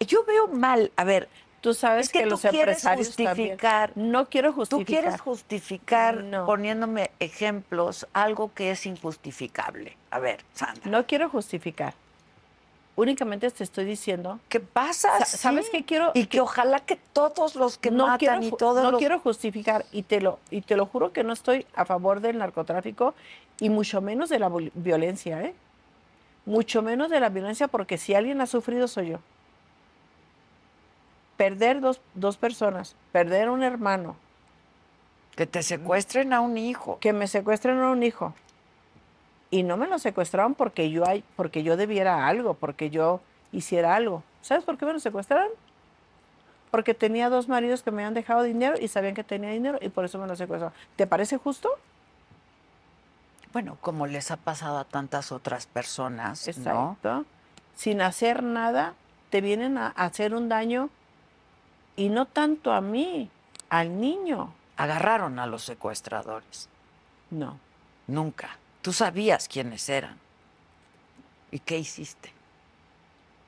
[0.00, 1.28] Yo veo mal, a ver,
[1.60, 4.86] Tú sabes que, los empresarios justificar, No quiero justificar.
[4.86, 9.96] Tú quieres justificar poniéndome ejemplos algo que es injustificable.
[10.10, 10.88] A ver, Sandra.
[10.88, 11.94] No quiero justificar
[12.98, 14.40] únicamente te estoy diciendo.
[14.48, 15.24] ¿Qué pasa?
[15.24, 16.10] ¿Sabes qué quiero?
[16.14, 20.02] Y que, ojalá que todos los que no matan y todos No quiero justificar y
[20.02, 23.14] te, lo, y te lo juro que no estoy a favor del narcotráfico
[23.60, 25.54] y mucho menos de la violencia, ¿eh?
[26.44, 29.18] Mucho menos de la violencia porque si alguien ha sufrido soy yo.
[31.36, 34.16] Perder dos, dos personas, perder un hermano.
[35.36, 36.98] Que te secuestren a un hijo.
[37.00, 38.34] Que me secuestren a un hijo
[39.50, 43.20] y no me lo secuestraron porque yo, hay, porque yo debiera algo, porque yo
[43.52, 44.22] hiciera algo.
[44.42, 45.48] ¿Sabes por qué me lo secuestraron?
[46.70, 49.88] Porque tenía dos maridos que me habían dejado dinero y sabían que tenía dinero y
[49.88, 50.76] por eso me lo secuestraron.
[50.96, 51.70] ¿Te parece justo?
[53.52, 57.24] Bueno, como les ha pasado a tantas otras personas, Exacto.
[57.74, 58.94] Sin hacer nada,
[59.30, 60.90] te vienen a hacer un daño
[61.96, 63.30] y no tanto a mí,
[63.70, 64.52] al niño.
[64.76, 66.68] ¿Agarraron a los secuestradores?
[67.30, 67.58] No.
[68.06, 68.58] Nunca.
[68.82, 70.18] Tú sabías quiénes eran.
[71.50, 72.30] ¿Y qué hiciste?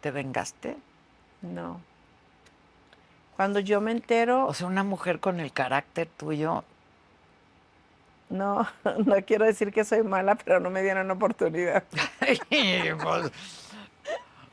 [0.01, 0.77] ¿Te vengaste?
[1.43, 1.81] No.
[3.37, 4.47] Cuando yo me entero...
[4.47, 6.65] O sea, una mujer con el carácter tuyo...
[8.29, 8.69] No,
[9.05, 11.85] no quiero decir que soy mala, pero no me dieron oportunidad.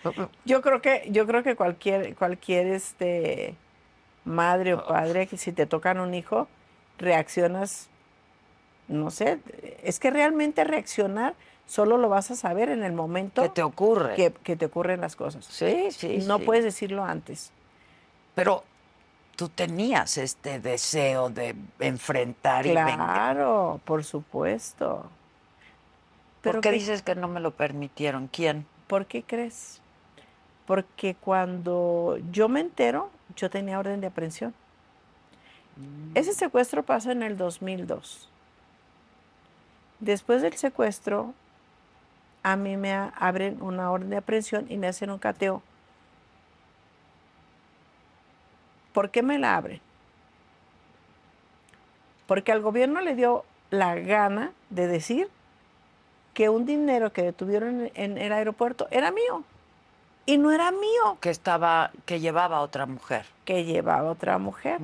[0.04, 3.56] Pues, yo creo que, yo creo que cualquier, cualquier este
[4.24, 6.48] madre o padre que si te tocan un hijo,
[6.98, 7.90] reaccionas
[8.88, 9.39] no sé,
[9.84, 14.15] es que realmente reaccionar solo lo vas a saber en el momento que te ocurre.
[14.15, 15.45] Que, te ocurren las cosas.
[15.45, 16.19] Sí, sí.
[16.26, 17.52] No puedes decirlo antes.
[18.34, 18.63] Pero
[19.36, 22.95] tú tenías este deseo de enfrentar y vengar.
[22.95, 25.10] Claro, por supuesto.
[26.41, 28.28] ¿Por qué dices que no me lo permitieron?
[28.28, 28.65] ¿Quién?
[28.88, 29.82] ¿Por qué crees?
[30.65, 34.54] Porque cuando yo me entero, yo tenía orden de aprehensión.
[35.76, 36.17] Mm.
[36.17, 38.30] Ese secuestro pasa en el 2002.
[39.99, 41.33] Después del secuestro,
[42.43, 45.62] a mí me abren una orden de aprehensión y me hacen un cateo.
[48.93, 49.81] ¿Por qué me la abren?
[52.25, 55.29] Porque al gobierno le dio la gana de decir
[56.33, 59.43] que un dinero que detuvieron en, el aeropuerto era mío.
[60.25, 61.17] Y no era mío.
[61.21, 63.25] Que estaba, que llevaba otra mujer.
[63.45, 64.79] Que llevaba otra mujer.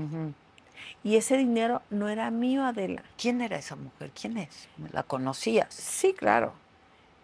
[1.03, 3.03] Y ese dinero no era mío, Adela.
[3.17, 4.11] ¿Quién era esa mujer?
[4.19, 4.69] ¿Quién es?
[4.91, 5.73] ¿La conocías?
[5.73, 6.53] Sí, claro.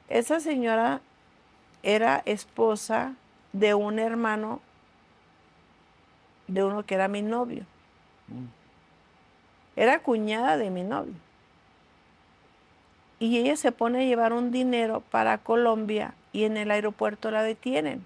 [0.10, 1.02] Esa señora
[1.82, 3.14] era esposa
[3.54, 4.60] de un hermano
[6.48, 7.66] de uno que era mi novio.
[8.28, 8.48] Mm.
[9.76, 11.14] Era cuñada de mi novio.
[13.20, 17.44] Y ella se pone a llevar un dinero para Colombia y en el aeropuerto la
[17.44, 18.06] detienen.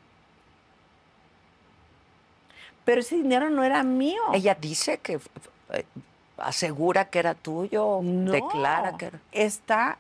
[2.86, 4.22] Pero ese dinero no era mío.
[4.34, 5.20] Ella dice que
[6.38, 9.20] asegura que era tuyo, declara que era.
[9.32, 9.98] Está,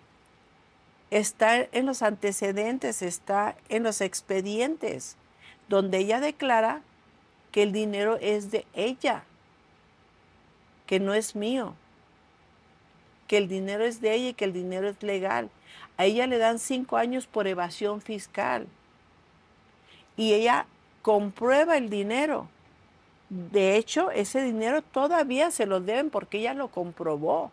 [1.12, 5.16] está en los antecedentes, está en los expedientes,
[5.70, 6.82] donde ella declara
[7.52, 9.24] que el dinero es de ella,
[10.86, 11.76] que no es mío,
[13.28, 15.50] que el dinero es de ella y que el dinero es legal.
[15.98, 18.68] A ella le dan cinco años por evasión fiscal.
[20.18, 20.66] Y ella
[21.02, 22.48] comprueba el dinero.
[23.52, 27.52] De hecho, ese dinero todavía se lo deben porque ella lo comprobó.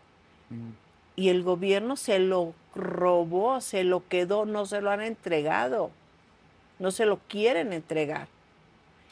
[0.50, 0.72] Mm.
[1.16, 5.90] Y el gobierno se lo robó, se lo quedó, no se lo han entregado.
[6.78, 8.28] No se lo quieren entregar.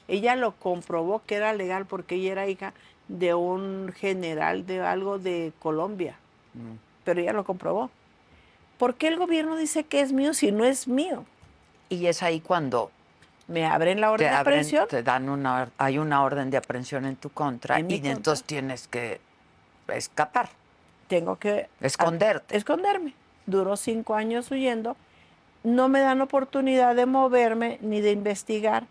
[0.09, 2.75] Ella lo comprobó que era legal porque ella era hija
[3.09, 6.19] de un general de algo de Colombia.
[6.53, 6.77] Mm.
[7.05, 7.91] Pero ella lo comprobó.
[8.77, 11.25] ¿Por qué el gobierno dice que es mío si no es mío?
[11.89, 12.91] Y es ahí cuando
[13.49, 14.87] me abren la orden de aprehensión.
[14.89, 19.21] Te dan una, hay una orden de aprehensión en tu contra y entonces tienes que
[19.89, 20.51] escapar.
[21.09, 22.57] Tengo que esconderte.
[22.57, 23.15] esconderme.
[23.47, 24.97] Duró cinco años huyendo.
[25.65, 28.87] No me dan oportunidad de moverme ni de investigar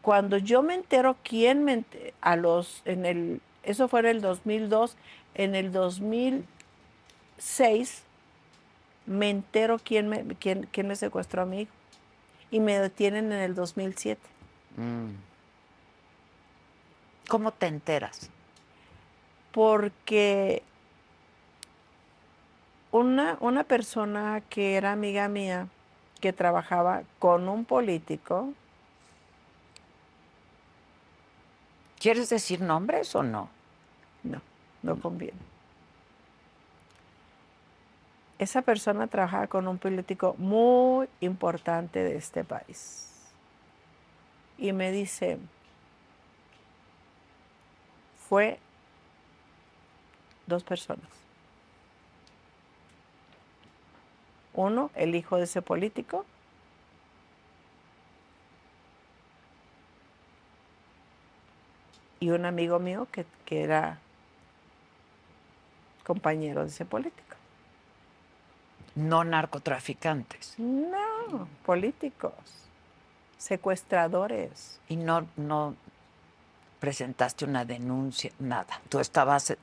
[0.00, 1.84] cuando yo me entero quién me
[2.20, 4.96] a los en el eso fue en el 2002,
[5.34, 8.04] en el 2006
[9.04, 11.72] me entero quién me quién, quién me secuestró a mi hijo
[12.50, 14.20] y me detienen en el 2007.
[14.76, 15.10] Mm.
[17.28, 18.30] ¿Cómo te enteras?
[19.52, 20.62] Porque
[22.90, 25.68] una, una persona que era amiga mía,
[26.20, 28.52] que trabajaba con un político,
[32.00, 33.50] ¿Quieres decir nombres o no?
[34.22, 34.40] No,
[34.82, 35.49] no conviene.
[38.40, 43.06] Esa persona trabajaba con un político muy importante de este país.
[44.56, 45.36] Y me dice,
[48.30, 48.58] fue
[50.46, 51.04] dos personas.
[54.54, 56.24] Uno, el hijo de ese político,
[62.20, 63.98] y un amigo mío que, era
[66.04, 67.39] compañero de ese político.
[69.00, 70.54] No narcotraficantes.
[70.58, 72.34] No, políticos,
[73.38, 74.80] secuestradores.
[74.88, 75.74] Y no, no
[76.78, 78.80] presentaste una denuncia, nada.
[78.88, 79.56] Tú estabas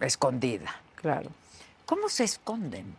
[0.00, 0.74] escondida.
[0.94, 1.30] Claro.
[1.86, 2.94] ¿Cómo se esconden?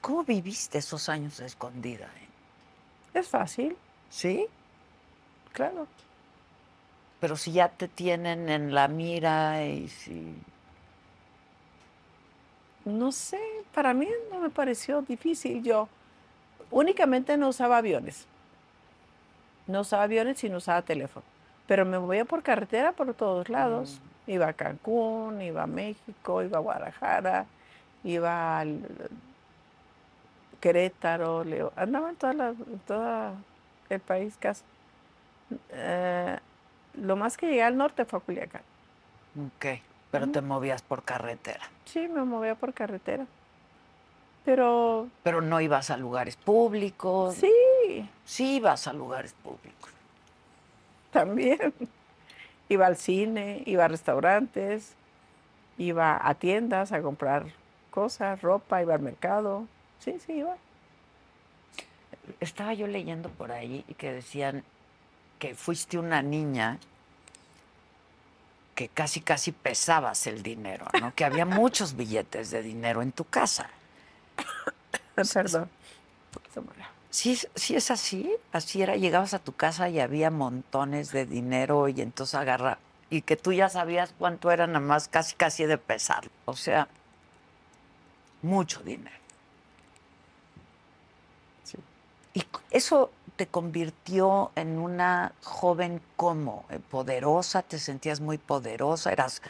[0.00, 2.08] ¿Cómo viviste esos años escondida?
[3.12, 3.76] Es fácil.
[4.10, 4.46] ¿Sí?
[5.52, 5.86] Claro
[7.24, 10.34] pero si ya te tienen en la mira y si...
[12.84, 13.40] No sé,
[13.74, 15.62] para mí no me pareció difícil.
[15.62, 15.88] Yo
[16.70, 18.26] únicamente no usaba aviones.
[19.66, 21.24] No usaba aviones y no usaba teléfono.
[21.66, 24.00] Pero me movía por carretera por todos lados.
[24.26, 24.30] Mm.
[24.30, 27.46] Iba a Cancún, iba a México, iba a Guadalajara,
[28.04, 28.80] iba al
[30.60, 31.44] Querétaro,
[31.76, 32.54] andaba en, toda
[32.86, 33.34] todo
[33.90, 34.62] el país casi.
[35.70, 36.38] Eh,
[36.94, 38.62] lo más que llegué al norte fue a Culiacán.
[39.38, 39.66] Ok,
[40.14, 41.68] pero te movías por carretera.
[41.86, 43.26] Sí, me movía por carretera.
[44.44, 45.08] Pero...
[45.24, 47.34] Pero no ibas a lugares públicos.
[47.34, 48.08] Sí.
[48.24, 49.90] Sí ibas a lugares públicos.
[51.10, 51.74] También.
[52.68, 54.94] Iba al cine, iba a restaurantes,
[55.76, 57.44] iba a tiendas a comprar
[57.90, 59.66] cosas, ropa, iba al mercado.
[59.98, 60.56] Sí, sí, iba.
[62.40, 64.64] Estaba yo leyendo por ahí que decían
[65.38, 66.78] que fuiste una niña
[68.74, 71.14] que casi casi pesabas el dinero, ¿no?
[71.14, 73.70] Que había muchos billetes de dinero en tu casa.
[75.14, 75.70] Perdón.
[77.10, 81.88] Sí, sí es así, así era, llegabas a tu casa y había montones de dinero
[81.88, 82.78] y entonces agarra
[83.08, 86.88] y que tú ya sabías cuánto era nada más casi casi de pesar, o sea,
[88.42, 89.16] mucho dinero.
[91.62, 91.78] Sí.
[92.34, 99.42] Y eso te convirtió en una joven como eh, poderosa, te sentías muy poderosa, eras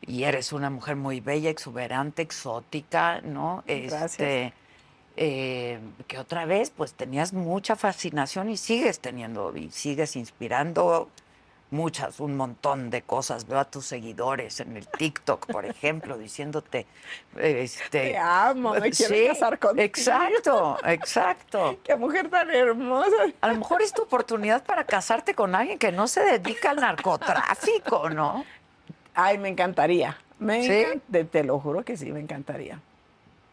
[0.00, 3.64] y eres una mujer muy bella, exuberante, exótica, ¿no?
[3.66, 4.12] Gracias.
[4.12, 4.52] Este,
[5.16, 5.78] eh,
[6.08, 11.08] que otra vez pues tenías mucha fascinación y sigues teniendo, y sigues inspirando
[11.74, 13.46] muchas, un montón de cosas.
[13.46, 16.86] Veo a tus seguidores en el TikTok, por ejemplo, diciéndote,
[17.36, 19.84] este, Te amo, me quiero casar contigo.
[19.84, 21.78] Exacto, exacto.
[21.84, 23.16] Qué mujer tan hermosa.
[23.40, 26.76] A lo mejor es tu oportunidad para casarte con alguien que no se dedica al
[26.76, 28.44] narcotráfico, ¿no?
[29.14, 30.16] Ay, me encantaría.
[30.38, 31.24] Me ¿Sí?
[31.30, 32.80] te lo juro que sí, me encantaría.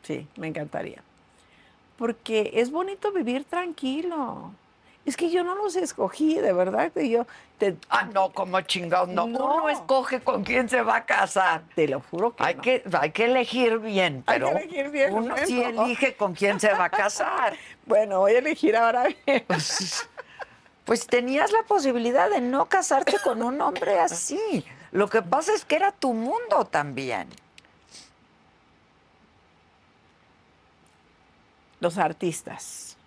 [0.03, 1.01] Sí, me encantaría.
[1.97, 4.53] Porque es bonito vivir tranquilo.
[5.03, 6.91] Es que yo no los escogí, de verdad.
[6.91, 7.25] que Yo
[7.57, 9.25] te, Ah, no, como chingados, no.
[9.25, 9.55] No.
[9.55, 11.63] Uno escoge con quién se va a casar.
[11.75, 12.61] te lo juro que Hay, no.
[12.61, 16.59] que, hay que elegir bien, Hay que pero elegir bien, uno sí elige con quién
[16.59, 17.55] se va a casar.
[17.85, 19.45] Bueno, voy a elegir ahora bien.
[20.85, 24.65] Pues tenías la posibilidad de no casarte con un hombre así.
[24.91, 27.29] Lo que pasa es que era tu mundo también.
[31.79, 32.97] Los artistas.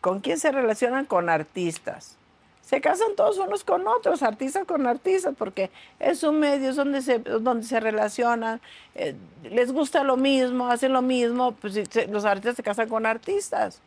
[0.00, 1.04] ¿Con quién se relacionan?
[1.06, 2.16] Con artistas.
[2.62, 7.02] Se casan todos unos con otros, artistas con artistas, porque es un medio, es donde
[7.02, 8.60] se, donde se relacionan,
[8.94, 13.06] eh, les gusta lo mismo, hacen lo mismo, pues se- los artistas se casan con
[13.06, 13.80] artistas.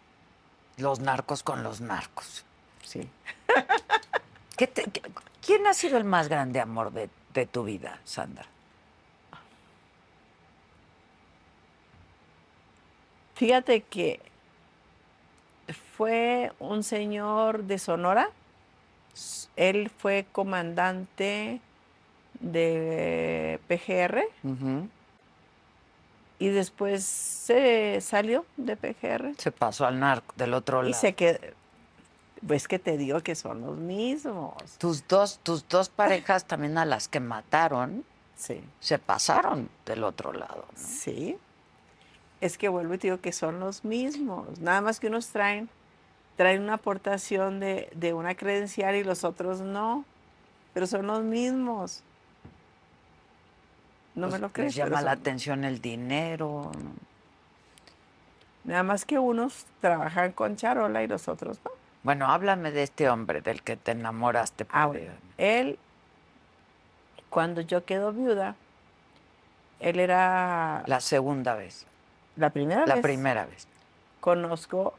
[0.78, 2.44] Los narcos con los narcos.
[2.84, 3.08] Sí.
[4.58, 5.02] ¿Qué te- qué-
[5.46, 8.46] ¿Quién ha sido el más grande amor de, de tu vida, Sandra?
[13.36, 14.20] Fíjate que
[15.98, 18.30] fue un señor de Sonora.
[19.56, 21.62] Él fue comandante
[22.40, 24.24] de PGR
[26.40, 30.90] y después se salió de PGR Se pasó al narco del otro lado.
[30.90, 31.40] y se quedó.
[32.46, 34.56] Pues que te digo que son los mismos.
[34.78, 38.04] Tus dos, tus dos parejas también a las que mataron
[38.36, 38.62] Sí.
[38.82, 40.66] se pasaron del otro lado.
[40.70, 40.78] ¿no?
[40.78, 41.38] Sí.
[42.42, 44.60] Es que vuelvo y te digo que son los mismos.
[44.60, 45.70] Nada más que unos traen,
[46.38, 50.06] traen una aportación de, de una credencial y los otros no.
[50.74, 52.04] Pero son los mismos.
[54.16, 54.76] No Pues me lo les crees.
[54.76, 56.72] llama pero la atención el dinero.
[58.64, 61.72] Nada más que unos trabajan con charola y los otros no.
[62.04, 64.66] Bueno, háblame de este hombre del que te enamoraste.
[64.72, 65.12] Ah, bueno.
[65.38, 65.78] Él,
[67.30, 68.56] cuando yo quedo viuda,
[69.80, 71.86] él era La segunda vez.
[72.36, 73.04] la primera La vez.
[73.04, 73.68] primera vez.
[74.20, 74.94] conozco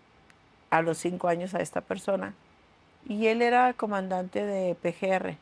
[0.78, 2.34] a los cinco años a esta persona
[3.06, 5.36] y él era comandante de PGR,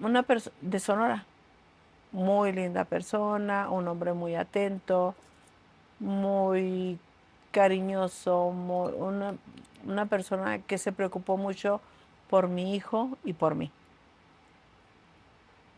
[0.00, 1.24] una persona de Sonora,
[2.12, 5.14] muy linda persona, un hombre muy atento,
[6.00, 6.98] muy
[7.52, 9.34] cariñoso, una,
[9.84, 11.80] una persona que se preocupó mucho
[12.28, 13.70] por mi hijo y por mí.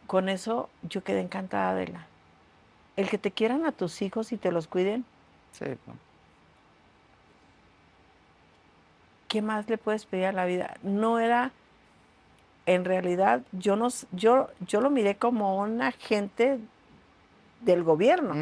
[0.06, 2.06] Con eso yo quedé encantada de la.
[2.96, 5.04] El que te quieran a tus hijos y te los cuiden,
[5.52, 5.64] Sí.
[5.84, 5.96] pues.
[9.36, 10.78] ¿Qué más le puedes pedir a la vida?
[10.82, 11.50] No era,
[12.64, 16.58] en realidad, yo no, yo, yo lo miré como un agente
[17.60, 18.34] del gobierno.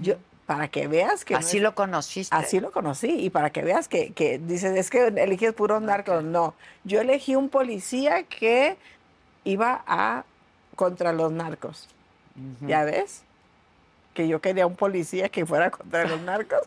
[0.00, 0.14] Yo,
[0.46, 2.36] para que veas que no Así es- lo conociste.
[2.36, 6.22] así lo conocí y para que veas que, que dices, es que eliges puro narcos.
[6.22, 8.76] No, yo elegí un policía que
[9.42, 10.22] iba a
[10.76, 11.88] contra los narcos.
[12.60, 13.24] ¿Ya ves?
[14.14, 16.60] Que yo quería un policía que fuera contra los narcos.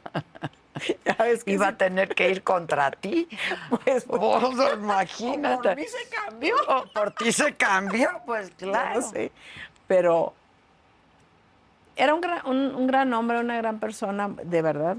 [1.05, 1.73] ¿Ya ves que Iba sí?
[1.73, 3.27] a tener que ir contra ti.
[3.83, 5.75] Pues, Vos, Por imagínate.
[5.75, 6.55] mí se cambió.
[6.67, 9.01] Oh, Por ti se cambió, pues claro.
[9.01, 9.31] sé.
[9.87, 10.33] Pero
[11.95, 14.97] era un gran, un, un gran hombre, una gran persona, de verdad.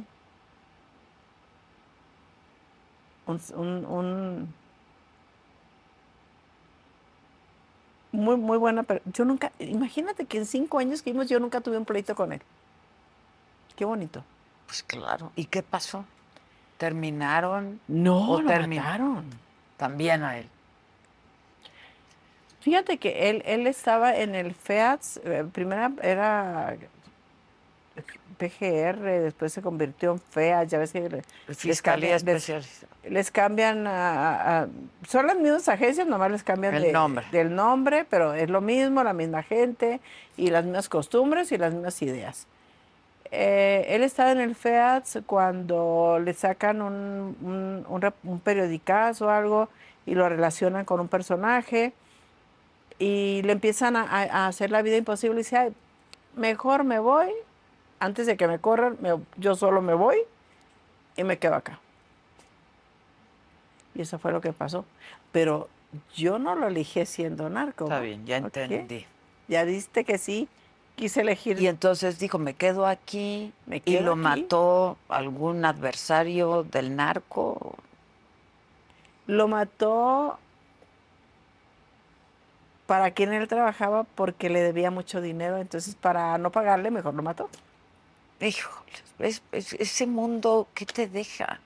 [3.26, 4.54] Un, un- un-
[8.12, 8.82] muy, muy buena.
[8.82, 12.14] per- Yo nunca, imagínate que en cinco años que vimos, yo nunca tuve un pleito
[12.14, 12.42] con él.
[13.76, 14.22] Qué bonito.
[14.72, 15.32] Pues claro.
[15.36, 16.06] ¿Y qué pasó?
[16.78, 18.82] ¿Terminaron No, O lo terminó.
[18.82, 19.26] mataron.
[19.76, 20.48] también a él?
[22.62, 26.74] Fíjate que él, él estaba en el FEATS, eh, primero era
[28.38, 31.22] PGR, después se convirtió en FEATS, ya ves que le-
[31.54, 32.92] Fiscalía cambian- les- Especializada.
[33.10, 34.68] les cambian a-
[35.06, 37.26] son las mismas agencias, nomás les cambian El de- nombre.
[37.30, 40.00] del nombre, pero es lo mismo, la misma gente
[40.38, 42.46] y las mismas costumbres y las mismas ideas.
[43.34, 49.26] Eh, él estaba en el FEATS cuando le sacan un, un, un rep- un periodicazo
[49.26, 49.70] o algo
[50.04, 51.94] y lo relacionan con un personaje
[52.98, 55.72] y le empiezan a, hacer la vida imposible y dice, "Ay,
[56.36, 57.30] mejor me voy,
[58.00, 60.18] antes de que me corran, me- yo solo me voy
[61.16, 61.80] y me quedo acá.
[63.94, 64.84] Y eso fue lo que pasó.
[65.32, 65.70] Pero
[66.14, 67.84] yo no lo elegí siendo narco.
[67.84, 69.06] Está bien, ya entendí.
[69.48, 70.48] Ya viste que sí,
[70.96, 71.60] quise elegir.
[71.60, 73.52] Y entonces dijo, me quedo aquí.
[73.66, 74.20] Me y quedo lo aquí.
[74.20, 77.76] mató algún adversario del narco.
[79.26, 80.38] Lo mató
[82.86, 87.22] para quien él trabajaba porque le debía mucho dinero, entonces para no pagarle mejor lo
[87.22, 87.48] mató.
[88.40, 91.60] Híjole, es- es- ese mundo, ¿qué te deja?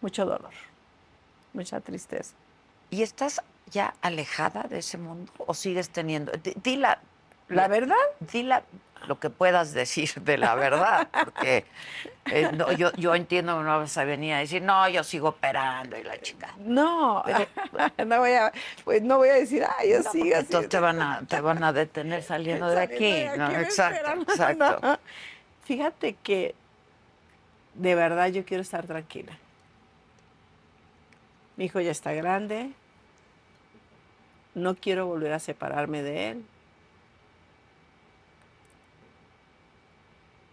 [0.00, 0.50] Mucho dolor,
[1.54, 2.34] mucha tristeza.
[2.90, 6.32] ¿Y estás ya alejada de ese mundo o sigues teniendo?
[6.32, 6.76] Di, di
[7.48, 8.62] la, verdad, di la-
[9.06, 11.64] lo que puedas decir de la verdad, porque
[12.26, 15.28] eh, no, yo, yo entiendo que no vas a venir a decir, no, yo sigo
[15.30, 16.54] operando y la chica.
[16.58, 17.24] no,
[18.06, 18.52] no voy a,
[18.84, 20.44] pues no voy a decir, ay, yo No, sigo así.
[20.46, 22.94] entonces te van, a, te van a detener saliendo de aquí.
[23.24, 23.44] de ¿no?
[23.46, 24.78] aquí, me Exacto, exacto.
[24.82, 24.98] No.
[25.64, 26.54] Fíjate que
[27.74, 29.32] de verdad yo quiero estar tranquila.
[31.56, 32.70] Mi hijo ya está grande.
[34.54, 36.44] No quiero volver a separarme de él.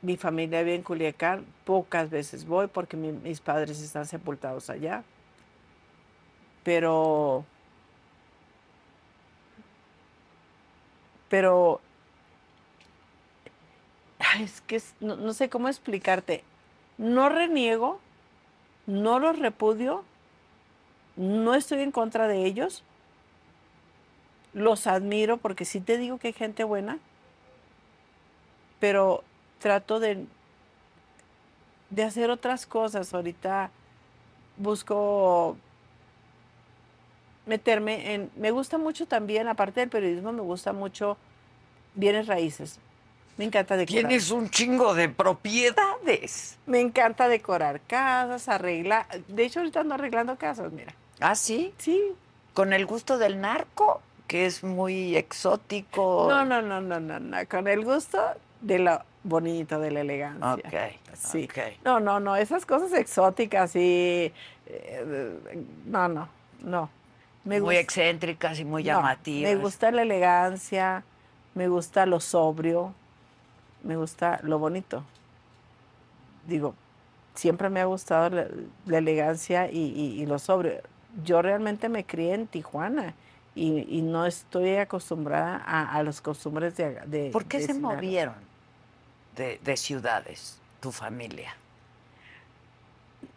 [0.05, 1.45] Mi familia vive en Culiacán.
[1.65, 5.03] Pocas veces voy porque mi- mis padres están sepultados allá.
[6.63, 7.45] Pero
[11.29, 11.81] pero
[14.39, 16.43] es que no, no sé cómo explicarte.
[16.97, 17.99] No reniego,
[18.87, 20.03] no los repudio,
[21.15, 22.83] no estoy en contra de ellos,
[24.53, 26.97] los admiro porque sí te digo que hay gente buena,
[28.79, 29.23] pero
[29.59, 30.25] trato de,
[31.89, 33.13] de hacer otras cosas.
[33.13, 33.71] Ahorita
[34.57, 35.57] busco
[37.45, 38.31] meterme en...
[38.35, 41.17] Me gusta mucho también, aparte del periodismo, me gusta mucho
[41.93, 42.79] bienes raíces.
[43.37, 44.07] Me encanta decorar.
[44.07, 46.57] Tienes un chingo de propiedades.
[46.65, 49.07] Me encanta decorar casas, arreglar.
[49.27, 50.93] De hecho, ahorita ando arreglando casas, mira.
[51.19, 51.73] ¿Ah, sí?
[51.77, 52.13] Sí.
[52.53, 56.27] Con el gusto del narco, que es muy exótico.
[56.29, 57.37] No, no, no, no, no, no.
[57.49, 58.21] Con el gusto
[58.61, 60.53] de lo bonito, de la elegancia.
[60.53, 60.73] Ok,
[61.13, 61.47] Sí.
[61.51, 61.83] ok.
[61.83, 62.35] No, no, no.
[62.35, 64.31] Esas cosas exóticas y.
[64.67, 65.39] eh,
[65.85, 66.29] no, no,
[66.61, 66.89] no.
[67.43, 69.51] Me muy excéntricas y muy no, llamativas.
[69.51, 71.03] Me gusta la elegancia,
[71.53, 72.93] me gusta lo sobrio,
[73.83, 75.03] me gusta lo bonito.
[76.47, 76.73] Digo,
[77.33, 78.47] siempre me ha gustado la,
[78.85, 80.73] la elegancia y, y- y lo sobrio.
[81.23, 83.13] Yo realmente me crié en Tijuana
[83.55, 86.99] y, y no estoy acostumbrada a, a los costumbres de...
[87.05, 88.35] de ¿Por qué de se movieron
[89.35, 91.55] de, de ciudades, tu familia?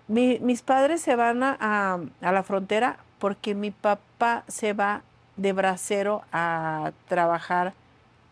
[0.07, 5.03] Mi- mis padres se van a, a- a la frontera porque mi papá se va
[5.37, 7.75] de bracero a trabajar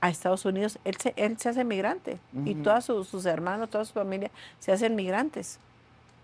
[0.01, 0.79] a Estados Unidos.
[0.85, 4.73] Él se, él se hace migrante y todos sus, sus hermanos, toda su familia se
[4.73, 5.59] hacen migrantes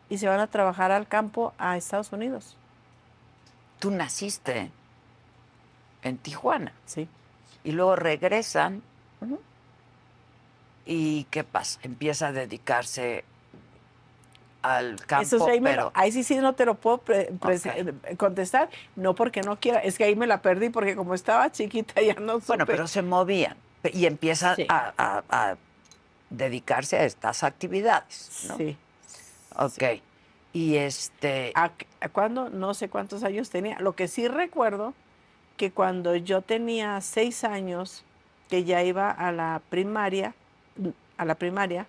[0.09, 2.57] y se van a trabajar al campo a Estados Unidos.
[3.79, 4.71] Tú naciste
[6.03, 7.09] en Tijuana Sí.
[7.65, 8.83] y luego regresan.
[10.87, 11.79] Y ¿qué pasa?
[11.83, 13.25] Empieza a dedicarse
[14.63, 16.99] al campo, Eso sí, ahí, me lo- pero ahí sí, sí no te lo puedo
[16.99, 17.67] pre- pre- Ok.
[17.67, 21.51] eh, contestar, no porque no quiera, es que ahí me la perdí porque como estaba
[21.51, 22.47] chiquita ya no supe.
[22.49, 23.57] bueno, pero se movían
[23.93, 24.67] y empiezan Sí.
[24.69, 25.57] a, a- a
[26.31, 28.57] dedicarse a estas actividades, ¿no?
[28.57, 28.77] Sí.
[29.57, 30.01] Ok.
[30.53, 31.71] Y este, ¿A,
[32.01, 32.49] a cuándo?
[32.49, 33.79] No sé cuántos años tenía.
[33.81, 34.95] Lo que sí recuerdo
[35.57, 38.05] que cuando yo tenía seis años,
[38.49, 40.35] que ya iba a la primaria,
[41.23, 41.87] a la primaria,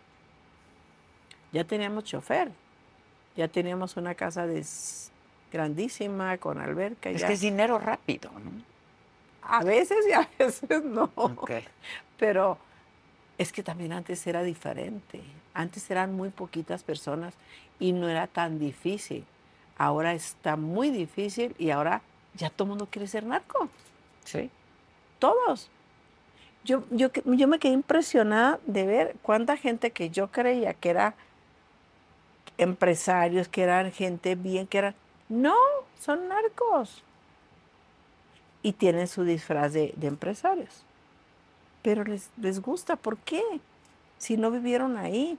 [1.52, 2.52] ya teníamos chofer,
[3.36, 5.12] ya teníamos una casa des-
[5.52, 7.10] grandísima con alberca.
[7.10, 7.28] es ya.
[7.28, 8.52] que es dinero rápido, ¿no?
[9.44, 11.12] A veces y a veces no.
[12.18, 12.58] Pero
[13.38, 15.22] es que también antes era diferente.
[15.54, 17.34] Antes eran muy poquitas personas
[17.80, 19.26] y no era tan difícil.
[19.78, 22.02] Ahora está muy difícil y ahora
[22.36, 23.70] ya todo el mundo quiere ser narco.
[24.24, 24.50] Sí.
[25.20, 25.70] Todos.
[26.64, 31.16] Yo, yo, yo me quedé impresionada de ver cuánta gente que yo creía que era
[32.58, 34.96] empresarios, que eran gente bien, que eran...
[35.28, 35.56] No,
[36.00, 37.04] son narcos.
[38.62, 40.84] Y tienen su disfraz de, de empresarios.
[41.82, 43.44] Pero les, les gusta, ¿por qué?
[44.18, 45.38] Si no vivieron ahí.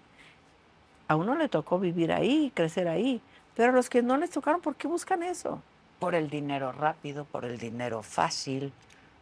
[1.08, 3.20] A uno le tocó vivir ahí, crecer ahí.
[3.54, 5.62] Pero a los que no les tocaron, ¿por qué buscan eso?
[5.98, 8.72] Por el dinero rápido, por el dinero fácil,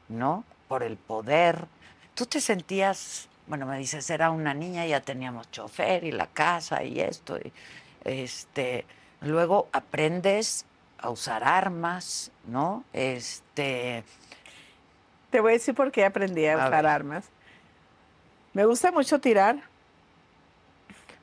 [0.08, 0.44] ¿no?
[0.68, 1.66] Por el poder.
[2.14, 6.82] Tú te sentías, bueno, me dices, era una niña, ya teníamos chofer y la casa
[6.84, 7.38] y esto.
[7.38, 7.52] y,
[8.04, 8.84] este,
[9.20, 10.66] luego aprendes
[10.98, 12.84] a usar armas, ¿no?
[12.92, 14.04] Este,
[15.30, 16.86] Te voy a decir por qué aprendí a A usar ver.
[16.86, 17.24] armas.
[18.52, 19.56] Me gusta mucho tirar.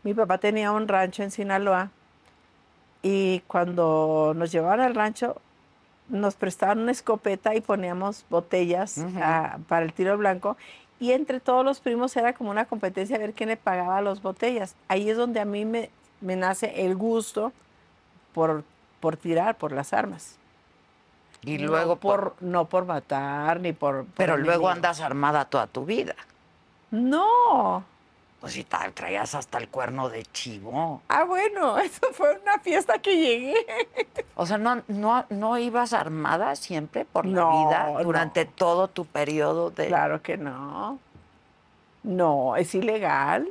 [0.02, 1.92] Mi papá tenía un rancho en Sinaloa
[3.04, 5.40] y cuando nos llevaban al rancho
[6.10, 10.58] nos prestaban una escopeta y poníamos botellas ah, para el tiro blanco
[11.00, 14.22] y entre todos los primos era como una competencia a ver quién le pagaba las
[14.22, 14.76] botellas.
[14.90, 15.90] Ahí es donde a mí me,
[16.20, 17.54] me nace el gusto
[18.34, 18.64] por,
[19.00, 20.36] por tirar, por las armas.
[21.42, 24.04] Y No luego por, no por matar ni por.
[24.06, 26.16] por Pero luego andas armada toda tu vida.
[26.92, 27.86] No.
[28.40, 31.02] Pues si traías hasta el cuerno de chivo.
[31.10, 33.66] Ah, bueno, eso fue una fiesta que llegué.
[34.36, 38.04] O sea, ¿no, no, no ibas armada siempre por la No, vida no.
[38.04, 39.88] durante todo tu periodo de...
[39.88, 41.00] Claro que no.
[42.04, 43.50] No, es ilegal.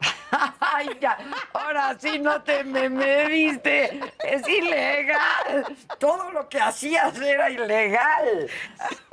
[0.60, 1.16] Ay, ya,
[1.52, 4.00] ahora sí no te me, me viste.
[4.24, 5.64] Es ilegal.
[5.98, 8.50] Todo lo que hacías era ilegal.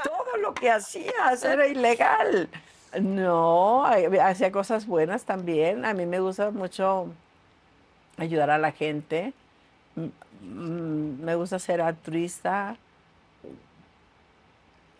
[0.03, 2.49] Todo lo que hacías era ilegal.
[3.01, 5.85] No, hacía cosas buenas también.
[5.85, 7.07] A mí me gusta mucho
[8.17, 9.33] ayudar a la gente.
[10.41, 12.75] Me gusta ser altruista.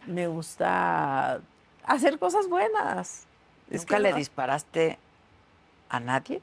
[0.05, 1.39] Me gusta
[1.85, 3.25] hacer cosas buenas.
[3.69, 4.97] Es ¿Nunca que le no- disparaste
[5.89, 6.41] a nadie?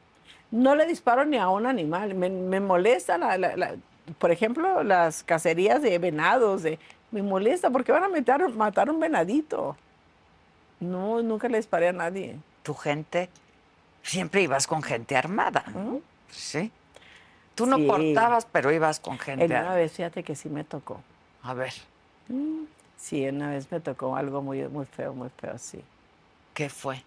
[0.50, 2.14] No le disparo ni a un animal.
[2.14, 3.74] Me, me molesta, la- la- la-
[4.18, 6.62] por ejemplo, las cacerías de venados.
[6.62, 6.78] De,
[7.10, 9.76] me molesta porque van a meter, matar un venadito.
[10.80, 12.36] No, nunca le disparé a nadie.
[12.62, 13.28] Tu gente,
[14.02, 15.80] siempre ibas con gente armada, ¿no?
[15.80, 16.00] ¿Mm?
[16.30, 16.70] Sí.
[17.54, 17.86] Tú no Sí.
[17.86, 21.00] portabas, pero ibas con gente En una vez, fíjate que sí me tocó.
[21.42, 21.72] A ver,
[22.28, 22.64] Mm,
[22.96, 25.82] Sí, una vez me tocó algo muy, muy feo, muy feo, sí.
[26.54, 27.02] ¿qué fue?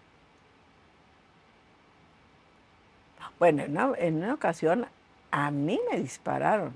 [3.38, 4.86] Bueno, en una, en una ocasión
[5.30, 6.72] a mí me dispararon.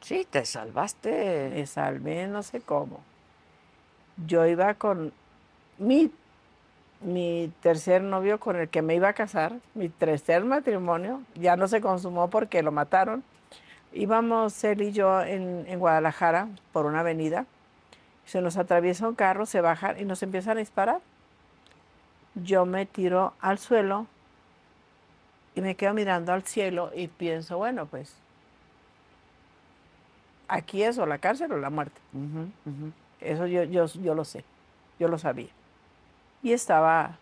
[0.00, 1.50] Sí, te salvaste.
[1.54, 3.00] Me salvé, no sé cómo.
[4.26, 5.12] Yo iba con
[5.78, 6.10] mi,
[7.00, 11.68] mi tercer novio con el que me iba a casar, mi tercer matrimonio, ya no
[11.68, 13.22] se consumó porque lo mataron.
[13.92, 17.46] Íbamos él y yo en, en Guadalajara por una avenida,
[18.26, 21.00] se nos atraviesa un carro, se bajan y nos empiezan a disparar.
[22.34, 24.06] Yo me tiro al suelo
[25.54, 28.14] y me quedo mirando al cielo y pienso, bueno, pues
[30.48, 31.98] aquí es o la cárcel o la muerte.
[33.20, 34.44] Eso yo, yo, yo lo sé,
[34.98, 35.48] yo lo sabía.
[36.42, 37.16] Y estaba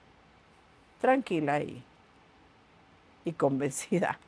[1.00, 1.82] tranquila y,
[3.24, 4.18] y convencida.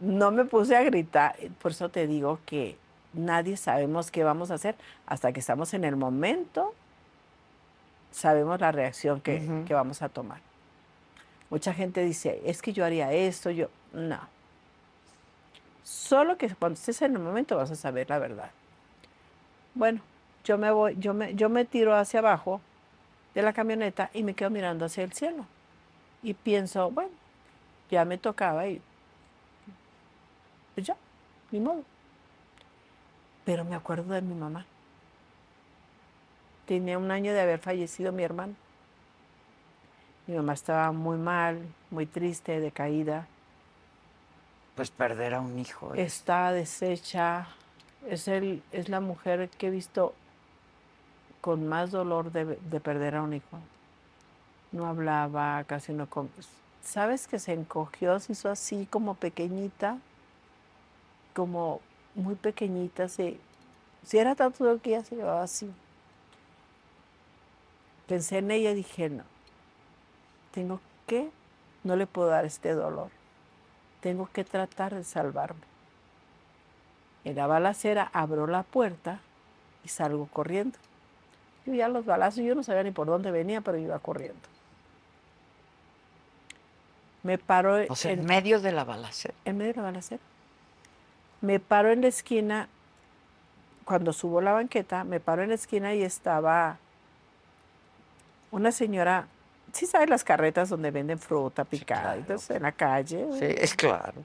[0.00, 2.76] No me puse a gritar, por eso te digo que
[3.12, 6.74] nadie sabemos qué vamos a hacer hasta que estamos en el momento,
[8.10, 10.40] sabemos la reacción que, que vamos a tomar.
[11.50, 14.20] Mucha gente dice, es que yo haría esto, yo, no.
[15.82, 18.50] Solo que cuando estés en el momento vas a saber la verdad.
[19.74, 20.00] Bueno,
[20.44, 22.60] yo me voy, yo me, yo me tiro hacia abajo
[23.34, 25.44] de la camioneta y me quedo mirando hacia el cielo.
[26.22, 27.10] Y pienso, bueno,
[27.90, 28.80] ya me tocaba y
[30.74, 30.96] pues ya,
[31.50, 31.82] ni modo.
[33.44, 34.64] Pero me acuerdo de mi mamá.
[36.66, 38.54] Tenía un año de haber fallecido mi hermano.
[40.26, 43.26] Mi mamá estaba muy mal, muy triste, decaída.
[44.76, 45.94] Pues perder a un hijo.
[45.94, 47.48] es- Está deshecha.
[48.08, 50.14] Es, el, es la mujer que he visto
[51.40, 53.58] con más dolor de, de perder a un hijo.
[54.72, 56.28] No hablaba, casi no com-
[56.82, 59.98] ¿Sabes que se encogió, se hizo así como pequeñita?
[61.34, 61.80] Como
[62.14, 63.08] muy pequeñita.
[63.08, 63.38] Se,
[64.04, 65.70] si era tanto lo que se llevaba así.
[68.06, 69.24] Pensé en ella y dije, no,
[70.52, 71.30] tengo que,
[71.84, 73.10] no le puedo dar este dolor.
[74.00, 75.60] Tengo que tratar de salvarme.
[77.24, 79.20] En la balacera abro la puerta
[79.84, 80.78] y salgo corriendo.
[81.68, 84.40] Yo ya los balazos, yo no sabía ni por dónde venía, pero iba corriendo.
[87.22, 89.34] Me paro O sea, en en, medio de la balacera.
[89.44, 90.22] en medio de la balacera.
[91.42, 92.68] Me paro en la esquina,
[93.84, 96.78] cuando subo la banqueta, me paro en la esquina y estaba
[98.50, 99.26] una señora,
[99.72, 102.20] sí sabes las carretas donde venden fruta picada, claro.
[102.20, 103.26] entonces en la calle.
[103.38, 104.24] Sí, es claro.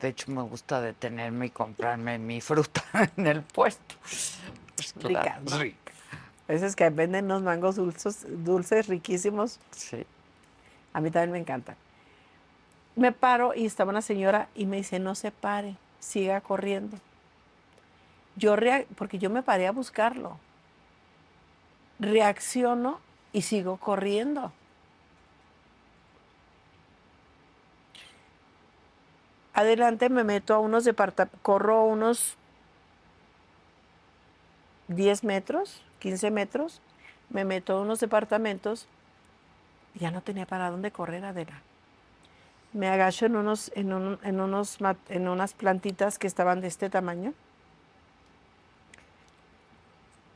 [0.00, 2.82] De hecho, me gusta detenerme y comprarme mi fruta
[3.16, 3.94] en el puesto.
[5.02, 5.58] Ricas, ¿no?
[5.58, 5.92] rica.
[6.48, 10.04] A veces que venden unos mangos dulces, dulces riquísimos, Sí.
[10.92, 11.76] a mí también me encantan.
[12.96, 16.98] Me paro y estaba una señora y me dice, no se pare, siga corriendo.
[18.36, 18.56] Yo,
[18.96, 20.38] porque yo me paré a buscarlo,
[21.98, 23.00] reacciono
[23.32, 24.52] y sigo corriendo.
[29.52, 32.36] Adelante me meto a unos departamentos, corro unos
[34.90, 36.80] 10 metros, 15 metros,
[37.30, 38.86] me meto a unos departamentos
[39.94, 41.62] y ya no tenía para dónde correr, Adela.
[42.72, 44.78] Me agacho en, unos, en, un- en, unos,
[45.08, 47.32] en unas plantitas que estaban de este tamaño.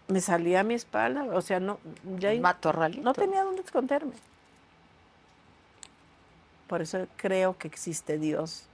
[0.07, 1.79] me salía a mi espalda, o sea, no,
[2.19, 2.33] ya
[3.03, 4.13] no tenía dónde esconderme.
[6.69, 8.65] Por eso creo que existe Dios.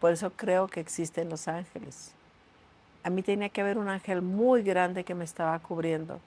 [0.00, 2.12] Por eso creo que existen los ángeles.
[3.04, 6.20] A mí tenía que haber un ángel muy grande que me estaba cubriendo,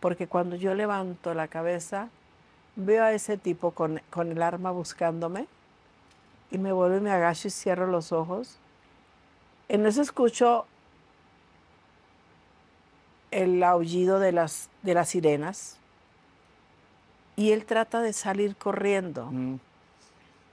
[0.00, 2.08] porque cuando yo levanto la cabeza,
[2.74, 5.46] veo a ese tipo con, con el arma buscándome
[6.50, 8.58] y me vuelvo y me agacho y cierro los ojos.
[9.68, 10.66] En eso escucho
[13.30, 15.76] el aullido de las, de las sirenas
[17.36, 19.26] y él trata de salir corriendo.
[19.30, 19.56] Mm.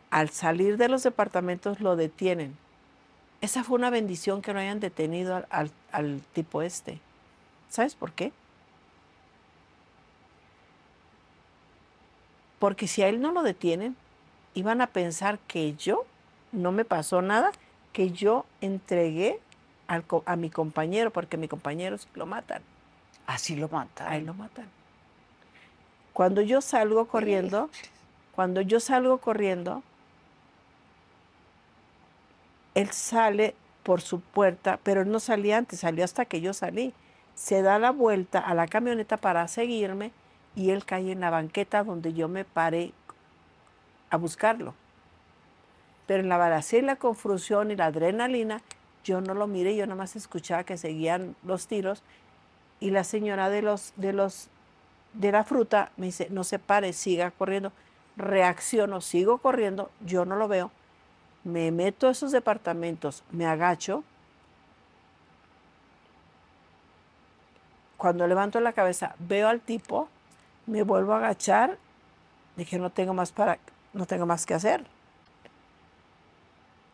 [0.09, 2.57] Al salir de los departamentos lo detienen.
[3.43, 7.01] Esa fue una bendición que no hayan detenido al, al- al tipo este.
[7.69, 8.31] ¿Sabes por qué?
[12.57, 13.97] Porque si a él no lo detienen,
[14.53, 16.05] iban a pensar que yo
[16.53, 17.51] no me pasó nada,
[17.91, 19.41] que yo entregué
[19.87, 22.61] al a mi compañero, porque mi compañero lo matan.
[23.27, 24.09] Así lo mata.
[24.09, 24.67] A él lo matan.
[26.13, 27.69] Cuando yo salgo corriendo,
[28.35, 29.83] cuando yo salgo corriendo,
[32.75, 36.93] él sale por su puerta, pero él no salía antes, salió hasta que yo salí.
[37.35, 40.11] Se da la vuelta a la camioneta para seguirme
[40.55, 42.93] y él cae en la banqueta donde yo me paré
[44.09, 44.73] a buscarlo.
[46.07, 48.61] Pero en la balacera y la confusión y la adrenalina,
[49.03, 52.03] yo no lo miré, yo nada más escuchaba que seguían los tiros
[52.79, 54.49] y la señora de los de los
[55.13, 57.71] de la fruta me dice, no se pare, siga corriendo.
[58.15, 60.71] Reacciono, sigo corriendo, yo no lo veo.
[61.43, 64.03] Me meto a esos departamentos, me agacho.
[67.97, 70.09] Cuando levanto la cabeza, veo al tipo,
[70.65, 71.77] me vuelvo a agachar.
[72.55, 73.59] Dije, no tengo más para,
[73.93, 74.85] no tengo más que hacer.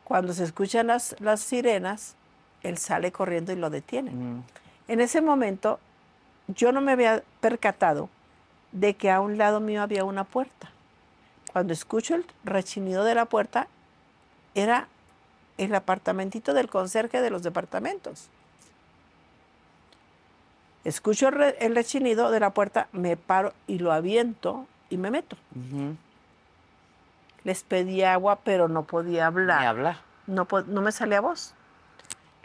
[0.04, 2.16] Cuando se escuchan las, las sirenas,
[2.64, 4.38] él sale corriendo y lo detienen.
[4.38, 4.44] Mm.
[4.88, 5.80] En ese momento,
[6.48, 8.10] yo no me había percatado
[8.72, 10.72] de que a un lado mío había una puerta.
[11.54, 13.68] Cuando escucho el rechinido de la puerta,
[14.62, 14.88] era
[15.58, 18.28] el apartamentito del conserje de los departamentos.
[20.86, 25.12] Escucho el, re- el rechinido de la puerta, me paro y lo aviento y me
[25.12, 25.36] meto.
[27.44, 29.60] Les pedí agua, pero no podía hablar.
[29.62, 29.66] Ni
[30.28, 30.48] no,
[30.82, 31.54] me salía voz.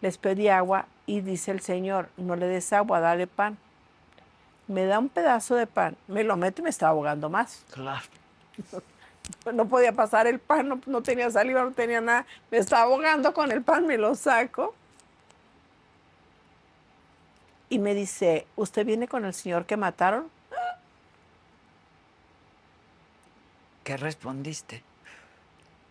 [0.00, 3.56] Les pedí agua y dice el Señor, no le des agua, dale pan.
[4.66, 7.64] Me da un pedazo de pan, me lo meto y me estaba ahogando más.
[7.72, 8.02] Claro.
[9.52, 12.26] No podía pasar el pan, no, no tenía saliva, no tenía nada.
[12.50, 14.74] Me estaba ahogando con el pan, me lo saco.
[17.70, 20.28] Y me dice, ¿usted viene con el señor que mataron?
[23.82, 24.82] ¿Qué respondiste?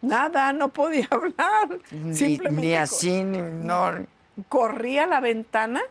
[0.01, 1.79] Nada, no podía hablar.
[1.91, 4.05] Ni, Simplemente ni co- así, ni no.
[4.49, 5.81] corrí a la ventana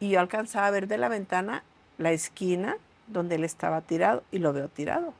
[0.00, 1.62] y yo alcanzaba a ver de la ventana
[1.98, 2.76] la esquina
[3.06, 5.14] donde él estaba tirado y lo veo tirado.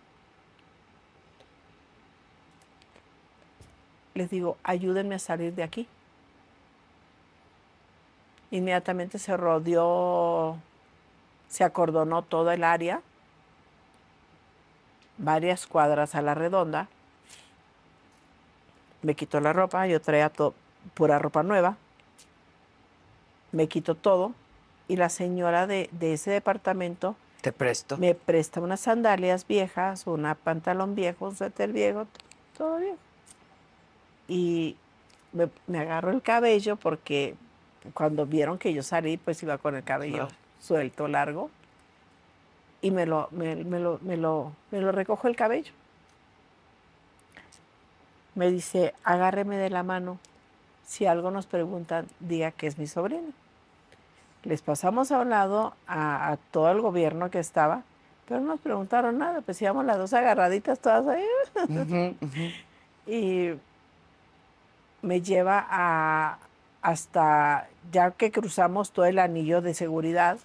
[4.18, 5.86] Les digo, ayúdenme a salir de aquí.
[8.50, 10.56] Inmediatamente se rodeó,
[11.48, 13.00] se acordonó toda el área,
[15.18, 16.88] varias cuadras a la redonda.
[19.02, 20.52] Me quitó la ropa, yo traía to-
[20.94, 21.76] pura ropa nueva
[23.52, 24.32] me quito todo
[24.88, 27.96] y la señora de, de ese departamento Te presto.
[27.96, 32.06] me presta unas sandalias viejas, una pantalón viejo, un suéter viejo,
[32.58, 32.96] todo bien.
[34.28, 34.76] Y
[35.32, 37.34] me, me agarro el cabello porque
[37.94, 40.28] cuando vieron que yo salí, pues iba con el cabello
[40.60, 41.50] suelto, largo,
[42.80, 45.72] y me lo, me, me lo, me, lo, me lo recojo el cabello.
[48.34, 50.18] Me dice, agárreme de la mano.
[50.86, 53.28] Si algo nos preguntan, diga que es mi sobrina.
[54.44, 57.82] Les pasamos a un lado a, a todo el gobierno que estaba,
[58.26, 62.16] pero no nos preguntaron nada, pues íbamos las dos agarraditas todas ahí.
[63.10, 63.54] Y
[65.03, 66.38] me lleva a,
[66.82, 70.38] hasta, ya que cruzamos todo el anillo de seguridad,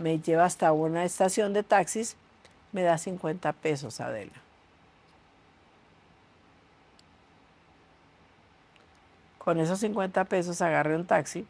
[0.00, 2.16] me lleva hasta una estación de taxis,
[2.72, 4.32] me da 50 pesos, Adela.
[9.38, 11.46] Con esos 50 pesos agarré un taxi.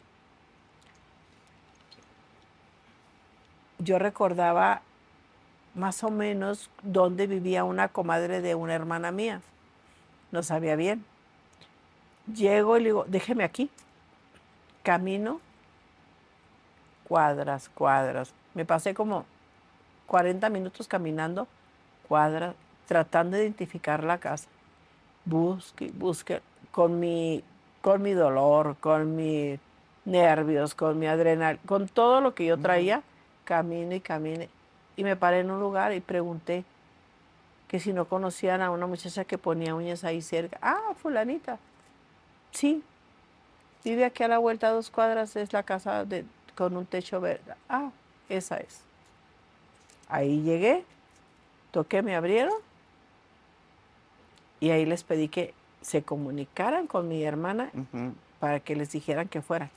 [3.79, 4.83] Yo recordaba
[5.75, 9.41] más o menos dónde vivía una comadre de una hermana mía.
[10.31, 11.05] No sabía bien.
[12.35, 13.71] Llego y le digo, déjeme aquí.
[14.83, 15.41] Camino
[17.09, 18.33] cuadras, cuadras.
[18.55, 19.25] Me pasé como
[20.07, 21.49] 40 minutos caminando
[22.07, 22.55] cuadras,
[22.87, 24.49] tratando de identificar la casa.
[25.25, 27.43] Busque, busque, con mi,
[27.81, 29.59] con mi dolor, con mi
[30.05, 33.03] nervios, con mi adrenal, con todo lo que yo traía,
[33.45, 34.49] camino y camine.
[34.97, 36.65] Y me paré en un lugar y pregunté
[37.69, 40.59] que si no conocían a una muchacha que ponía uñas ahí cerca.
[40.63, 41.59] Ah, fulanita.
[42.53, 42.83] Sí.
[43.85, 46.25] Vive aquí a la vuelta a dos cuadras, es la casa de,
[46.55, 47.55] con un techo verde.
[47.69, 47.91] Ah,
[48.29, 48.81] esa es.
[50.09, 50.85] Ahí llegué,
[51.71, 52.55] toqué, me abrieron
[54.61, 57.71] y ahí les pedí que se comunicaran con mi hermana
[58.41, 59.71] para que les dijeran que fueran.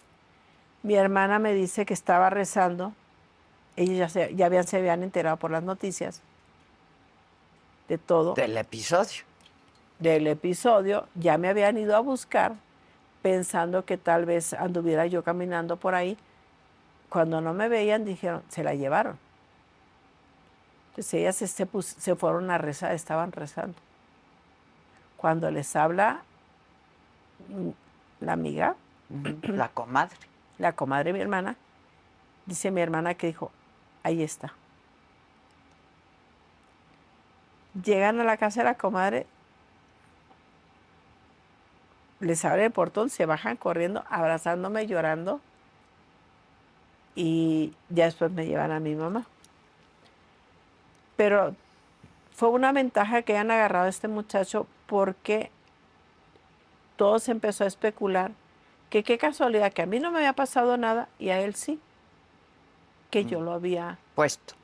[0.83, 2.93] Mi hermana me dice que estaba rezando,
[3.75, 6.21] ellos ya, se, ya habían, se habían enterado por las noticias
[7.87, 8.33] de todo.
[8.33, 9.23] Del episodio.
[10.01, 12.55] Del episodio, ya me habían ido a buscar
[13.21, 16.17] pensando que tal vez anduviera yo caminando por ahí.
[17.07, 19.17] Cuando no me veían, dijeron, se la llevaron.
[20.89, 23.77] Entonces ellas se, se fueron a rezar, estaban rezando.
[25.17, 26.21] Cuando les habla
[27.47, 27.69] mm,
[28.21, 28.75] la amiga,
[29.43, 30.17] la comadre,
[30.57, 31.55] la comadre mi hermana,
[32.45, 33.51] dice mi hermana que dijo,
[34.03, 34.53] ahí está.
[37.83, 39.25] Llegan a la casa de la comadre,
[42.21, 45.41] les abre el portón, se bajan corriendo, abrazándome, llorando,
[47.15, 49.25] y ya después me llevan a mi mamá.
[51.17, 51.55] Pero
[52.33, 55.51] fue una ventaja que hayan agarrado a este muchacho porque
[56.95, 58.31] todo se empezó a especular
[58.89, 61.79] que qué casualidad que a mí no me había pasado nada y a él sí,
[63.09, 63.43] que yo mm.
[63.43, 64.55] lo había puesto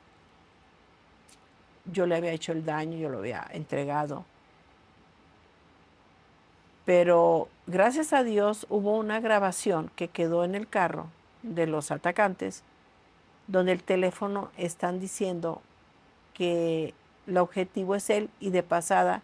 [1.92, 4.24] yo le había hecho el daño, yo lo había entregado.
[6.88, 11.08] Pero gracias a Dios hubo una grabación que quedó en el carro
[11.42, 12.62] de los atacantes,
[13.46, 15.60] donde el teléfono están diciendo
[16.32, 16.94] que
[17.26, 19.20] el objetivo es él y de pasada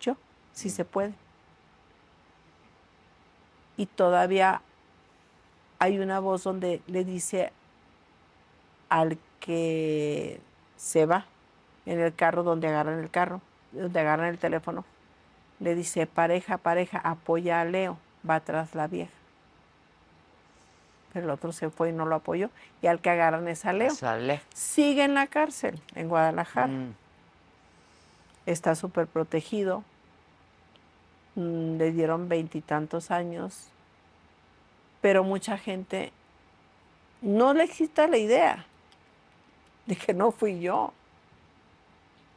[0.00, 0.16] yo,
[0.52, 1.14] si se puede.
[3.76, 4.60] Y todavía
[5.78, 7.52] hay una voz donde le dice
[8.88, 10.40] al que
[10.76, 11.24] se va,
[11.86, 14.84] en el carro donde agarran el carro, donde agarran el teléfono.
[15.60, 17.98] Le dice, pareja, pareja, apoya a Leo,
[18.28, 19.12] va atrás la vieja.
[21.12, 22.50] Pero el otro se fue y no lo apoyó.
[22.82, 23.92] Y al que agarran es a Leo.
[24.54, 26.68] Sigue en la cárcel, en Guadalajara.
[26.68, 26.94] Mm.
[28.46, 29.82] Está súper protegido.
[31.34, 33.68] Mm, le dieron veintitantos años.
[35.00, 36.12] Pero mucha gente
[37.20, 38.66] no le exista la idea
[39.86, 40.92] de que no fui yo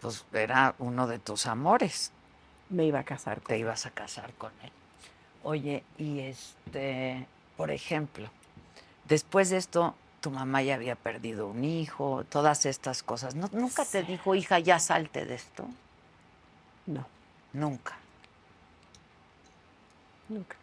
[0.01, 2.11] pues era uno de tus amores.
[2.71, 4.71] Me iba a casar con Te ibas a casar con él.
[5.43, 8.29] Oye, y este, por ejemplo,
[9.05, 13.35] después de esto, tu mamá ya había perdido un hijo, todas estas cosas.
[13.35, 15.67] ¿Nunca te dijo, hija, ya salte de esto?
[16.85, 17.05] No.
[17.53, 17.97] Nunca.
[20.29, 20.55] Nunca.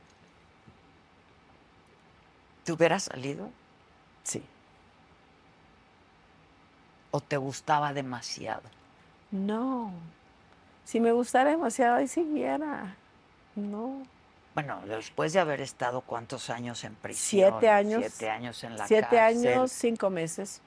[2.65, 3.51] ¿Te hubieras salido?
[4.23, 4.43] Sí.
[7.11, 8.63] ¿O te gustaba demasiado?
[9.31, 9.93] No.
[10.89, 12.97] Si me gustara demasiado, ahí siguiera.
[13.55, 14.03] No.
[14.55, 17.51] Bueno, después de haber estado cuántos años en prisión.
[17.51, 18.01] Siete años.
[18.01, 19.39] Siete años en la siete cárcel.
[19.39, 20.62] Siete años, cinco meses.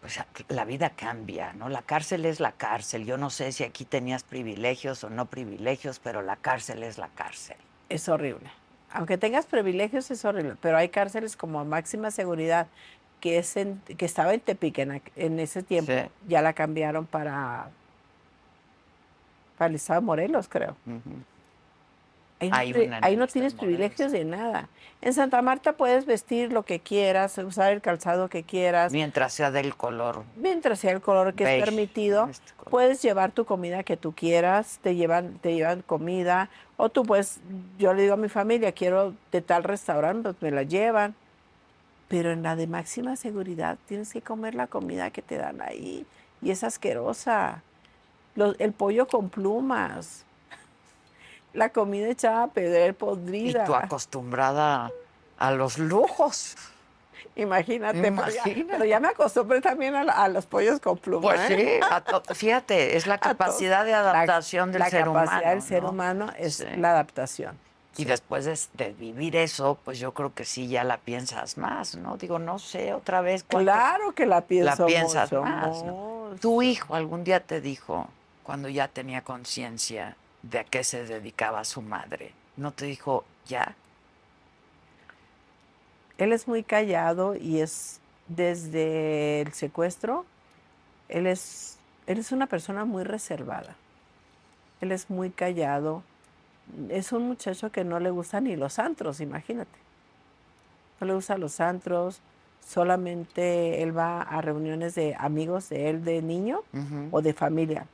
[0.00, 1.68] Pues la vida cambia, ¿no?
[1.68, 3.04] La cárcel es la cárcel.
[3.04, 7.08] Yo no sé si aquí tenías privilegios o no privilegios, pero la cárcel es la
[7.08, 7.58] cárcel.
[7.90, 8.50] Es horrible.
[8.90, 12.68] Aunque tengas privilegios es horrible, pero hay cárceles como máxima seguridad
[13.20, 15.92] que, es que estaba en Tepic en, ese tiempo,
[16.26, 17.68] ya la cambiaron para,
[19.56, 20.76] para el estado de Morelos, creo.
[22.38, 24.68] Ahí no, tienes privilegios de nada.
[25.00, 28.92] En Santa Marta puedes vestir lo que quieras, usar el calzado que quieras.
[28.92, 30.24] Mientras sea del color.
[30.36, 32.28] Mientras sea el color que es permitido.
[32.30, 36.50] Este puedes llevar tu comida que tú quieras, te llevan, te llevan comida.
[36.76, 37.40] O tú pues,
[37.78, 41.14] yo le digo a mi familia, quiero de tal restaurante, pues me la llevan
[42.08, 46.06] pero en la de máxima seguridad tienes que comer la comida que te dan ahí
[46.42, 47.62] y es asquerosa.
[48.58, 50.24] El pollo con plumas,
[51.52, 53.64] la comida echada a perder, podrida.
[53.64, 54.90] Y tú acostumbrada
[55.38, 56.56] a los lujos.
[57.34, 58.12] Imagínate,
[58.70, 61.34] pero ya me acostumbré también a, los pollos con plumas.
[61.36, 61.80] Pues ¿eh?
[61.82, 65.24] sí, fíjate, es la capacidad de adaptación del ser humano.
[65.24, 67.58] La capacidad del ser humano es la adaptación.
[67.98, 72.16] Y después de, vivir eso, pues yo creo que sí ya la piensas más, ¿no?
[72.16, 73.42] Digo, no sé, otra vez.
[73.42, 75.82] Claro que la pienso La piensas más.
[76.40, 78.08] Tu hijo algún día te dijo,
[78.46, 83.74] cuando ya tenía conciencia de a qué se dedicaba su madre, ¿no te dijo ya?
[86.16, 90.24] Él es muy callado y es desde el secuestro,
[91.08, 93.76] él es, él es una persona muy reservada.
[94.80, 96.02] Él es muy callado
[96.88, 99.78] es un muchacho que no le gustan ni los antros, imagínate.
[101.00, 102.20] No le gusta los antros.
[102.66, 106.62] Solamente él va a reuniones de amigos de él de niño
[107.12, 107.86] o de familia,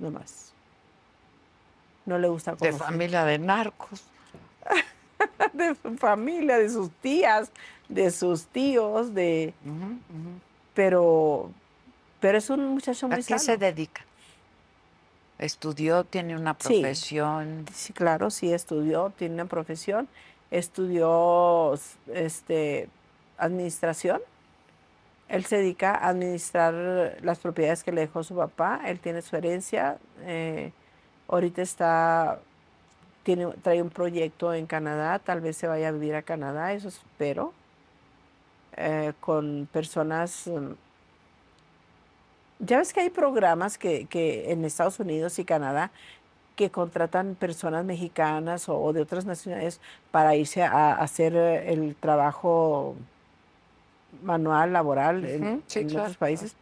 [0.00, 0.52] no más.
[2.06, 4.02] No le gusta De familia de narcos.
[5.52, 7.50] de su familia, de sus tías,
[7.88, 9.54] de sus tíos, de
[10.74, 11.50] pero
[12.20, 13.38] pero es un muchacho ¿A muy qué sano.
[13.40, 14.04] se dedica?
[15.38, 16.04] ¿Estudió?
[16.04, 16.80] ¿Tiene una Sí.
[16.80, 17.66] profesión?
[17.74, 20.08] Sí, claro, sí estudió, tiene una profesión,
[20.50, 21.78] estudió
[22.12, 22.88] este
[23.38, 24.20] administración.
[25.30, 28.82] Él se dedica a administrar las propiedades que le dejó su papá.
[28.86, 29.98] Él tiene su herencia.
[30.22, 30.74] eh,
[31.28, 32.42] ahorita está
[33.24, 35.18] tiene trae un proyecto en Canadá.
[35.20, 36.72] Tal vez se vaya a vivir a Canadá.
[36.74, 37.54] Eso espero.
[38.76, 40.46] eh, con personas.
[40.46, 40.72] mm,
[42.60, 45.92] Ya ves que hay programas que, que en Estados Unidos y Canadá
[46.56, 52.96] que contratan personas mexicanas o, de otras nacionalidades para irse a, hacer el trabajo
[54.22, 56.54] manual, laboral en, Ujú, sí, en claro, otros países.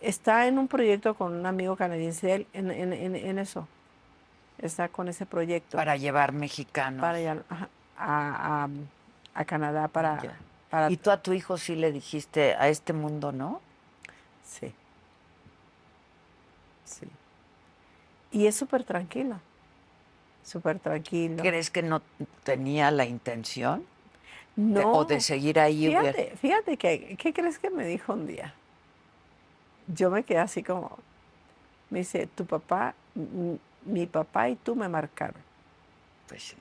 [0.00, 3.66] Está en un proyecto con un amigo canadiense él en, en- en- eso.
[4.58, 7.00] Está con ese proyecto Para llevar mexicanos.
[7.00, 7.18] para
[7.96, 8.68] a, a-
[9.34, 10.36] a Canadá para, Ya.
[10.70, 13.60] para ¿Y tú a tu hijo sí le dijiste a este mundo no?
[14.44, 14.72] Sí.
[16.84, 17.06] Sí.
[18.32, 19.40] Y es súper tranquilo.
[20.44, 21.42] Súper tranquilo.
[21.42, 22.02] ¿Crees que no
[22.44, 23.84] tenía la intención?
[24.58, 24.92] De- No.
[24.92, 25.86] o de seguir ahí.
[25.86, 28.54] Fíjate, fíjate que, ¿qué crees que me dijo un día?
[29.86, 30.98] Yo me quedé así como,
[31.90, 32.94] me dice, tu papá,
[33.84, 35.40] mi papá y tú me marcaron.
[36.28, 36.56] Pues.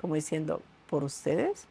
[0.00, 1.66] Como diciendo, ¿por ustedes?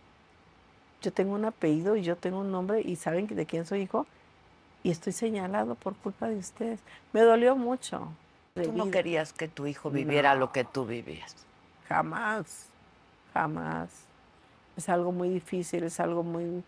[1.01, 4.05] Yo tengo un apellido y yo tengo un nombre y saben de quién soy hijo
[4.84, 6.82] y estoy señalado por culpa de ustedes.
[7.13, 8.11] Me dolió mucho.
[8.53, 11.36] Tú no querías que tu hijo viviera lo que tú vivías.
[11.88, 12.65] Jamás,
[13.34, 13.89] jamás.
[14.80, 16.63] Es algo muy difícil, es algo muy,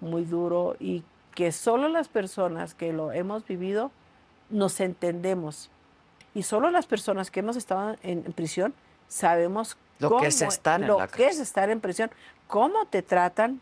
[0.00, 3.92] muy duro y que solo las personas que lo hemos vivido
[4.50, 5.70] nos entendemos.
[6.34, 8.74] Y solo las personas que hemos estado en, en prisión
[9.06, 12.10] sabemos Lo que es estar en lo la que es estar en prisión,
[12.48, 13.60] cómo te tratan,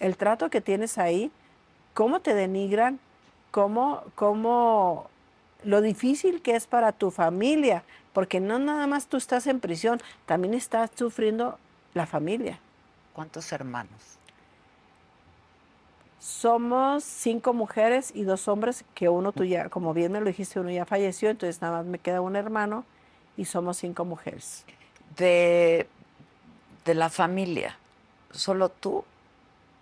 [0.00, 1.30] el trato que tienes ahí,
[1.92, 3.00] cómo te denigran,
[3.50, 5.10] cómo, cómo
[5.62, 7.84] lo difícil que es para tu familia,
[8.14, 11.58] porque no nada más tú estás en prisión, también estás sufriendo
[11.92, 12.58] la familia.
[13.12, 14.18] ¿Cuántos hermanos?
[16.18, 20.60] Somos cinco mujeres y dos hombres, que uno tú ya, como bien me lo dijiste,
[20.60, 22.84] uno ya falleció, entonces nada más me queda un hermano
[23.36, 24.64] y somos cinco mujeres.
[25.16, 25.88] De,
[26.84, 27.76] de la familia,
[28.30, 29.04] ¿solo tú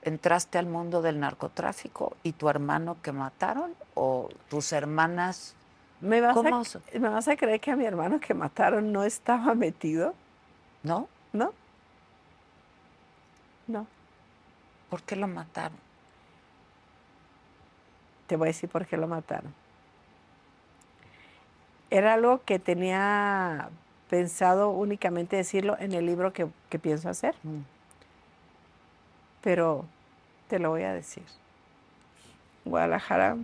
[0.03, 3.74] entraste al mundo del narcotráfico y tu hermano que mataron?
[3.95, 5.55] ¿O tus hermanas?
[6.01, 9.05] ¿Me vas, ¿Cómo a, ¿Me vas a creer que a mi hermano que mataron no
[9.05, 10.14] estaba metido?
[10.83, 11.07] ¿No?
[11.35, 11.53] ¿No?
[13.70, 13.86] No.
[14.88, 15.78] ¿Por qué lo mataron?
[18.26, 19.54] Te voy a decir por qué lo mataron.
[21.90, 23.68] Era algo que tenía
[24.08, 27.60] pensado únicamente decirlo en el libro que, que pienso hacer, Mm.
[29.42, 29.84] pero
[30.48, 31.22] te lo voy a decir.
[32.64, 33.36] Guadalajara,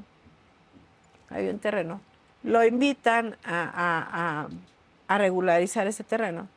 [1.31, 2.01] hay un terreno.
[2.43, 4.49] Lo invitan a, a- a-
[5.09, 6.49] a regularizar ese terreno.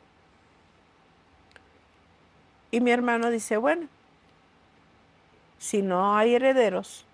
[2.70, 3.88] Y mi hermano dice, bueno,
[5.58, 7.04] si no hay herederos,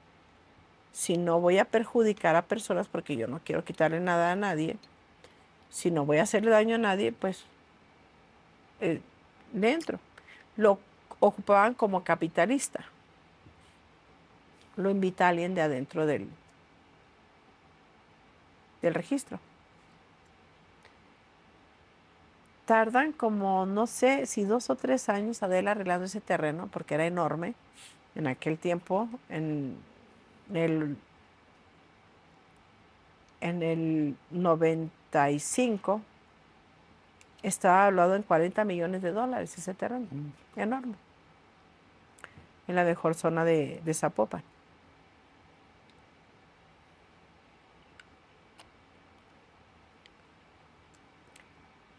[0.92, 4.76] si no voy a perjudicar a personas porque yo no quiero quitarle nada a nadie,
[5.70, 7.44] si no voy a hacerle daño a nadie, pues
[8.80, 9.00] eh,
[9.52, 9.98] dentro.
[10.57, 10.78] Lo
[11.20, 12.84] ocupaban como capitalista.
[14.76, 16.28] Lo invita alguien de adentro del,
[18.82, 19.40] del registro.
[22.67, 27.07] Tardan como, no sé, si dos o tres años Adela arreglando ese terreno, porque era
[27.07, 27.55] enorme
[28.17, 29.77] en aquel tiempo, en
[30.53, 30.97] el,
[33.41, 36.01] en el 95,
[37.43, 40.61] estaba hablado en 40 millones de dólares ese terreno, Mm.
[40.61, 40.95] enorme,
[42.67, 44.43] en la mejor zona de, de Zapopan.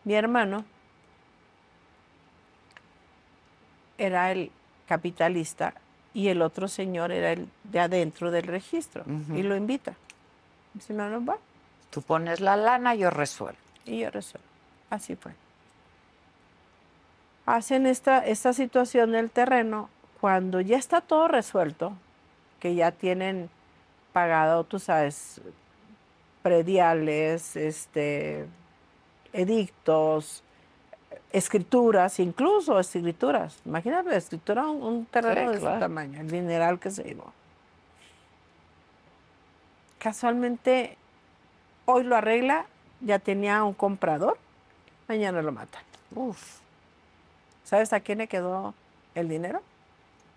[0.07, 0.63] Mi hermano
[3.97, 4.51] era el
[4.87, 5.73] capitalista
[6.13, 9.03] y el otro señor era el de adentro del registro
[9.35, 9.95] y lo invita.
[10.73, 11.37] Dice, mi hermano, va,
[11.89, 13.59] Tú pones la lana, yo resuelvo.
[13.83, 14.47] y yo resuelvo.
[14.89, 15.33] Así fue.
[17.45, 19.89] Hacen esta, esta situación del terreno
[20.21, 21.91] cuando ya está todo resuelto,
[22.61, 23.49] que ya tienen
[24.13, 25.41] pagado, tú sabes,
[26.43, 28.47] prediales, este,
[29.33, 30.43] edictos,
[31.31, 33.59] escrituras, incluso escrituras.
[33.65, 37.31] Imagínate escritura, un, un terreno Sí, de ese tamaño, el dineral que se llevó.
[39.99, 40.97] Casualmente,
[41.85, 42.65] hoy lo arregla,
[43.01, 44.37] ya tenía un comprador,
[45.07, 45.79] mañana lo mata.
[46.15, 46.59] Uf,
[47.63, 48.73] ¿Sabes a quién le quedó
[49.15, 49.61] el dinero?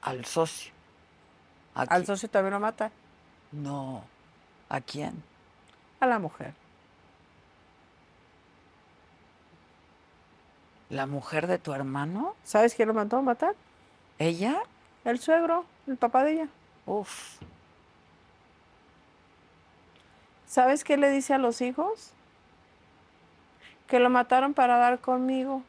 [0.02, 0.72] al socio.
[1.74, 2.06] ¿A Al quién?
[2.06, 2.90] socio también lo mata,
[3.52, 4.02] No.
[4.68, 5.22] ¿A quién?
[6.00, 6.54] a la mujer.
[10.90, 12.34] ¿La mujer de tu hermano?
[12.44, 13.54] ¿Sabes quién lo mandó a matar?
[14.18, 14.56] ¿Ella?
[15.04, 16.48] El suegro, el papá de ella.
[16.86, 17.36] Uf.
[20.46, 22.10] ¿Sabes qué le dice a los hijos?
[23.86, 25.62] Que lo mataron para dar conmigo.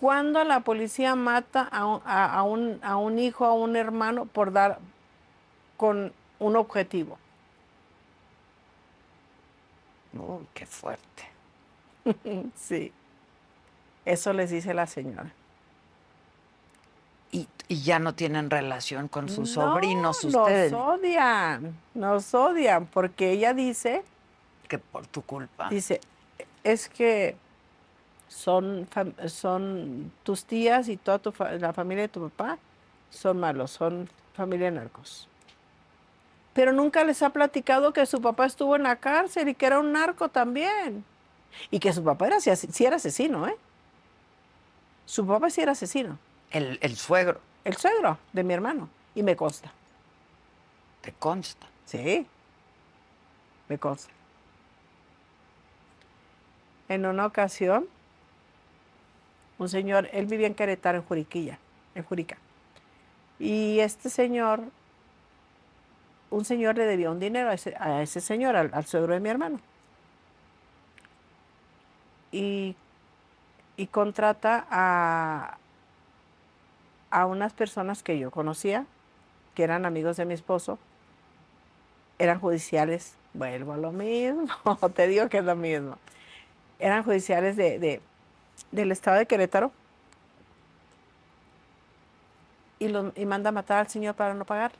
[0.00, 4.26] Cuando la policía mata a un, a- a un- a un hijo, a un hermano,
[4.26, 4.78] por dar
[5.76, 7.18] con un objetivo.
[10.12, 11.30] Uy, qué fuerte.
[12.56, 12.92] Sí.
[14.06, 15.30] Eso les dice la señora.
[17.32, 20.72] Y, y ya no tienen relación con sus No, sobrinos ustedes.
[20.72, 24.02] Nos odian, nos odian, porque ella dice,
[24.68, 25.68] Que por tu culpa.
[25.68, 26.00] dice,
[26.64, 27.36] es que
[28.28, 28.88] son,
[29.26, 32.58] son tus tías y toda tu fa- la familia de tu papá
[33.10, 35.28] son malos, son familia de narcos.
[36.54, 39.78] Pero nunca les ha platicado que su papá estuvo en la cárcel y que era
[39.78, 41.04] un narco también.
[41.70, 42.38] Y que su papá era,
[42.78, 43.56] era asesino, ¿eh?
[45.06, 46.18] Su papá sí era asesino.
[46.50, 48.88] El, el suegro, El suegro de mi hermano.
[49.14, 49.72] Y me consta.
[51.00, 51.66] te consta.
[51.86, 52.26] Sí,
[53.68, 54.12] me consta.
[56.88, 57.86] En una ocasión,
[59.58, 61.58] un señor, él vivía en Querétaro, en Juriquilla,
[61.94, 62.36] en Jurica.
[63.38, 64.60] Y este señor,
[66.30, 69.20] un señor le debía un dinero a ese, a ese señor, al, al suegro de
[69.20, 69.60] mi hermano.
[72.32, 72.76] Y,
[73.76, 75.58] y contrata a,
[77.10, 78.86] a unas personas que yo conocía,
[79.54, 80.78] que eran amigos de mi esposo,
[82.18, 84.48] eran judiciales, vuelvo a lo mismo,
[84.94, 85.98] te digo que es lo mismo.
[86.78, 88.00] Eran judiciales de, de-
[88.72, 89.70] del estado de Querétaro
[92.78, 94.72] y, lo- y manda a matar al señor para no pagar.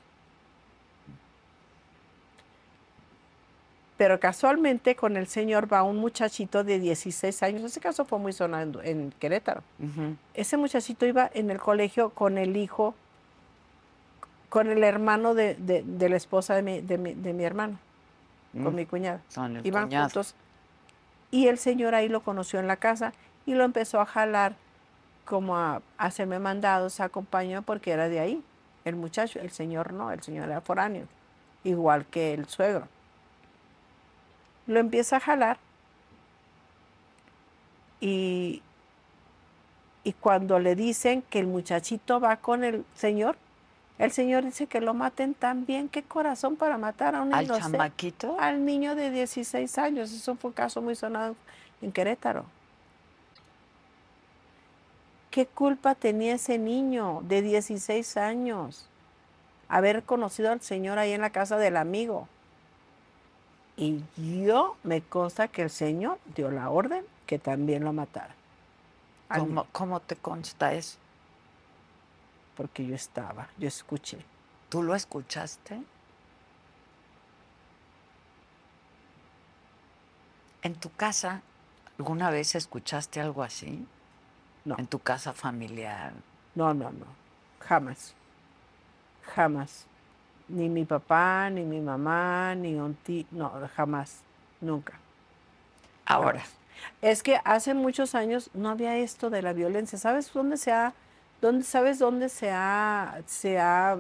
[3.97, 8.33] Pero casualmente con el señor va un muchachito de 16 años, ese caso fue muy
[8.35, 9.63] sonado en, Querétaro.
[10.35, 12.95] Ese muchachito iba en el colegio con el hijo,
[14.49, 17.79] con el hermano de, de- de la esposa de mi, de mi- de mi hermano,
[18.53, 19.21] con Mm, mi cuñada.
[19.65, 20.05] Iban cuñado.
[20.07, 20.35] juntos.
[21.31, 23.13] Y el señor ahí lo conoció en la casa
[23.47, 24.55] y lo empezó a jalar
[25.25, 28.43] como a hacerme mandados, acompañó porque era de ahí.
[28.85, 31.07] El muchacho, el señor no, el señor era foráneo,
[31.65, 32.87] igual que el suegro.
[34.67, 35.59] Lo empieza a jalar
[38.01, 38.63] y,
[40.05, 43.37] y cuando le dicen que el muchachito va con el señor,
[43.99, 45.89] el señor dice que lo maten también.
[45.89, 47.79] ¿Qué corazón para matar a un ¿Al inocente?
[47.79, 48.37] chamaquito?
[48.39, 50.13] al niño de 16 años.
[50.13, 51.35] Eso fue un caso muy sonado
[51.81, 52.45] en Querétaro.
[55.31, 58.89] ¿Qué culpa tenía ese niño de 16 años?
[59.69, 62.29] Haber conocido al Señor ahí en la casa del amigo.
[63.77, 64.03] Y
[64.45, 68.35] yo me consta que el Señor dio la orden que también lo matara.
[69.29, 70.99] Al ¿Cómo, niño, cómo te consta eso?
[72.57, 74.19] Porque yo estaba, yo escuché.
[74.71, 75.83] ¿Tú lo escuchaste?
[80.63, 81.43] ¿En tu casa
[81.99, 83.87] alguna vez escuchaste algo así?
[84.65, 84.77] No.
[84.79, 86.13] ¿En tu casa familiar?
[86.55, 87.07] No, no, no.
[87.61, 88.15] Jamás.
[89.35, 89.87] Jamás.
[90.49, 93.27] Ni mi papá, ni mi mamá, ni un tío.
[93.31, 94.23] No, jamás.
[94.61, 94.95] Nunca.
[96.05, 96.57] Ahora, Jamás.
[97.03, 99.99] Es que hace muchos años no había esto de la violencia.
[99.99, 100.93] ¿Sabes dónde se ha,
[101.41, 103.97] dónde, sabes dónde se ha, se ha,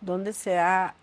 [0.00, 0.94] dónde se ha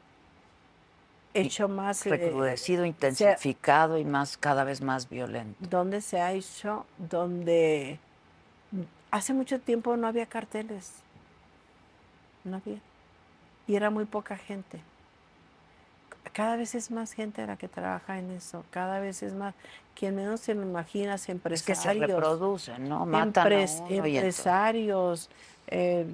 [1.34, 5.57] hecho más, eh, recrudecido, intensificado y más cada vez más violento.
[5.69, 7.99] dónde se ha hecho, donde
[9.11, 10.93] hace mucho tiempo no había carteles.
[12.43, 12.80] No había.
[13.72, 14.81] Y era muy poca gente.
[16.34, 18.65] Cada vez es más gente la que trabaja en eso.
[18.69, 19.56] Cada vez es más.
[19.95, 22.06] Quien menos se lo imagina, es Es que empresarios.
[22.06, 23.06] se reproducen, ¿no?
[23.06, 25.30] Matan Empres- a uno y entonces- empresarios,
[25.68, 26.06] eh,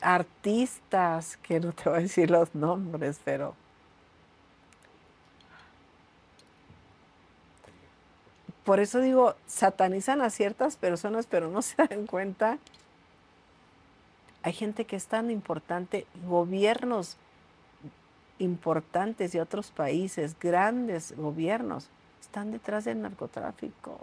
[0.00, 3.54] artistas, que no te voy a decir los nombres, pero
[8.64, 12.58] por eso digo, satanizan a ciertas personas, pero no se dan cuenta.
[14.42, 17.16] Hay gente que es tan importante, gobiernos
[18.38, 21.88] importantes de otros países, grandes gobiernos,
[22.20, 24.00] están detrás del narcotráfico.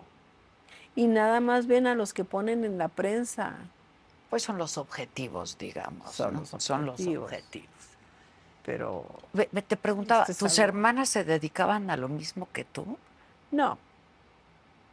[0.96, 3.56] Y nada más ven a los que ponen en la prensa.
[4.30, 6.12] Pues son los objetivos, digamos.
[6.12, 6.40] Son ¿no?
[6.40, 7.70] los Son los objetivos.
[8.66, 9.06] Pero
[9.68, 12.98] Te preguntaba, Este es ¿tus hermanas se dedicaban a lo mismo que tú?
[13.52, 13.78] no.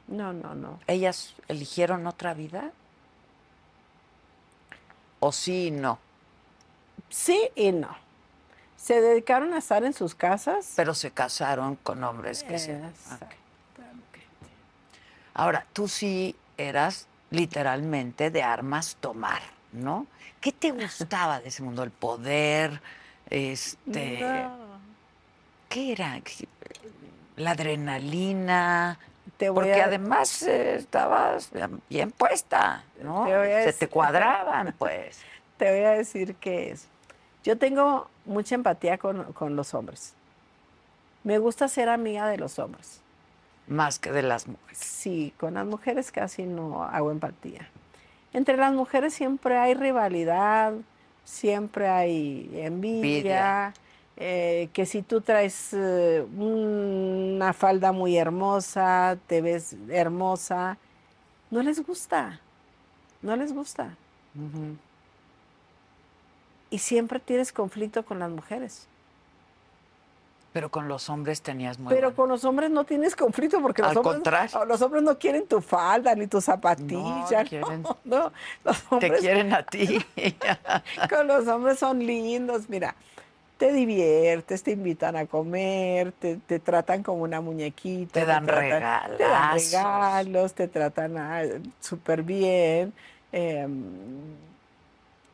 [0.09, 0.78] No, no, no.
[0.86, 2.70] ¿Ellas eligieron otra vida?
[5.27, 5.98] ¿O sí y no?
[7.11, 7.89] Sí y no.
[8.77, 10.74] Se dedicaron a estar en sus casas.
[10.77, 12.81] Pero se casaron con hombres que se...
[15.35, 19.43] Ahora, tú sí eras literalmente de armas tomar,
[19.73, 20.07] ¿no?
[20.40, 21.82] ¿Qué te gustaba de ese mundo?
[21.82, 22.81] El poder,
[23.28, 24.20] este...
[24.20, 24.78] No.
[25.69, 26.23] ¿Qué era?
[27.35, 28.97] La adrenalina.
[29.36, 31.50] Te voy Porque a- además eh, estabas
[31.90, 33.24] bien puesta, ¿no?
[33.26, 35.20] Te Se te cuadraban, pues.
[35.58, 36.86] Te voy a decir que es.
[37.44, 40.14] Yo tengo mucha empatía con, con los hombres.
[41.22, 43.00] Me gusta ser amiga de los hombres.
[43.66, 44.78] Más que de las mujeres.
[44.78, 47.68] Sí, con las mujeres casi no hago empatía.
[48.32, 50.72] Entre las mujeres siempre hay rivalidad,
[51.24, 53.74] siempre hay envidia, Envidia.
[54.16, 60.78] Eh, que si tú traes eh, una falda muy hermosa, te ves hermosa,
[61.51, 62.40] no les gusta,
[63.22, 63.94] no les gusta.
[66.70, 68.86] Y siempre tienes conflicto con las mujeres.
[70.52, 73.90] Pero con los hombres tenías muy Pero con los hombres no tienes conflicto porque los
[73.90, 74.64] Al hombres, contrario.
[74.64, 77.30] los hombres no quieren tu falda ni tus zapatillas.
[77.30, 78.32] No, quieren- no,
[78.64, 79.98] los Te quieren a ti.
[81.10, 82.70] con los hombres son lindos.
[82.70, 82.94] Mira,
[83.58, 88.12] te diviertes, te invitan a comer, te, te tratan como una muñequita.
[88.20, 89.42] Te dan tratan- Te dan
[89.72, 91.42] regalos, te tratan ah,
[91.80, 92.92] súper bien.
[93.32, 93.66] eh,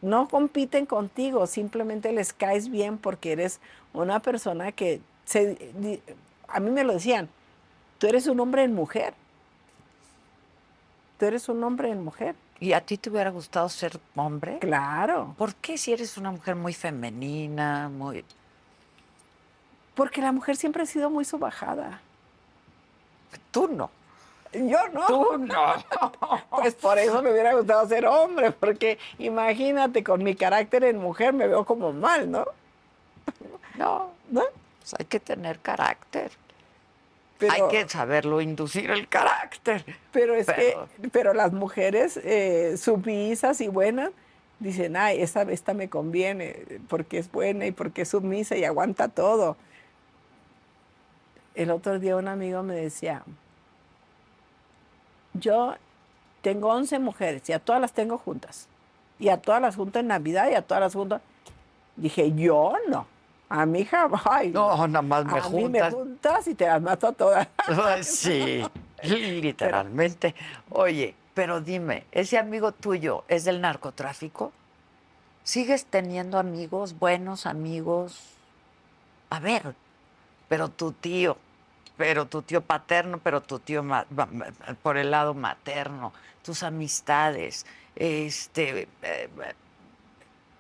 [0.01, 3.61] no compiten contigo, simplemente les caes bien porque eres
[3.93, 5.57] una persona que se,
[6.49, 7.29] a mí me lo decían,
[7.99, 9.15] tú eres un hombre en mujer.
[11.19, 12.35] Tú eres un hombre en mujer.
[12.63, 14.61] ¿Y a ti te hubiera gustado ser hombre?
[14.61, 18.25] Claro, ¿Por qué si eres una mujer muy femenina, muy...
[19.97, 22.01] porque la mujer siempre ha sido muy subajada.
[23.51, 23.91] Tú no.
[24.53, 25.07] Yo no.
[25.09, 25.75] Tú no.
[26.51, 31.33] Pues por eso me hubiera gustado ser hombre, porque imagínate, con mi carácter en mujer
[31.33, 32.45] me veo como mal, ¿no?
[33.75, 34.43] No, ¿No?
[34.79, 36.31] pues hay que tener carácter.
[37.51, 39.85] Pero, Hay que saberlo inducir el carácter.
[40.13, 44.11] pero es pero- que, pero las mujeres eh, sumisas y buenas
[44.61, 49.09] dicen, ay, esta, esta me conviene porque es buena y porque es sumisa y aguanta
[49.09, 49.57] todo.
[51.57, 53.25] El otro día un amigo me decía,
[55.35, 55.75] yo
[56.43, 58.69] tengo 11 mujeres y a todas las tengo juntas.
[59.19, 61.21] Y a todas las junto en Navidad y a todas las junto.
[61.97, 63.07] Dije, yo no.
[63.55, 64.23] A mi jamás.
[64.25, 65.93] ay, No, nada más me a mí me juntas.
[65.95, 67.49] juntas y te las mato a todas.
[68.01, 68.65] Sí,
[69.43, 70.35] literalmente.
[70.71, 74.53] Oye, pero dime, ¿ese amigo tuyo es del narcotráfico?
[75.45, 78.21] ¿Sigues teniendo amigos, buenos amigos?
[79.29, 79.75] A ver,
[80.49, 81.37] pero tu tío,
[81.99, 83.85] pero tu tío paterno, pero tu tío
[84.83, 87.67] por el lado materno, tus amistades,
[87.97, 89.29] este, eh,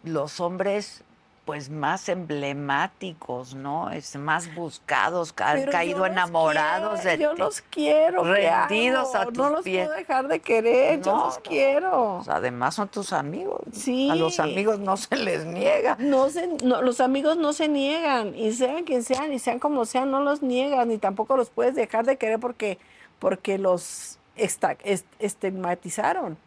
[0.05, 1.05] los hombres
[1.44, 3.90] pues más emblemáticos, ¿no?
[3.90, 7.39] Es más buscados, han yo caído los enamorados quiero, de Yo ti.
[7.39, 8.23] los quiero.
[8.23, 9.86] ¿qué rendidos a tus No los pies.
[9.86, 11.43] puedo dejar de querer, yo No, los no.
[11.43, 12.14] quiero.
[12.19, 13.60] Pues, además son tus amigos.
[13.73, 14.09] Sí.
[14.09, 15.97] A los amigos no se les niega.
[15.98, 19.85] No se, no, los amigos no se niegan, y sean quien sean, y sean como
[19.85, 22.78] sean, no los niegas, ni tampoco los puedes dejar de querer porque,
[23.19, 24.19] porque los
[25.19, 26.39] estigmatizaron.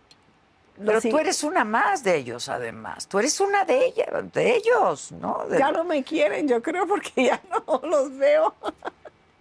[0.77, 3.07] Pero Los tú eres una más de ellos, además.
[3.07, 5.45] Tú eres una de ellas, de ellos, ¿no?
[5.49, 8.53] De- Ya no me quieren, yo creo, porque ya no los veo.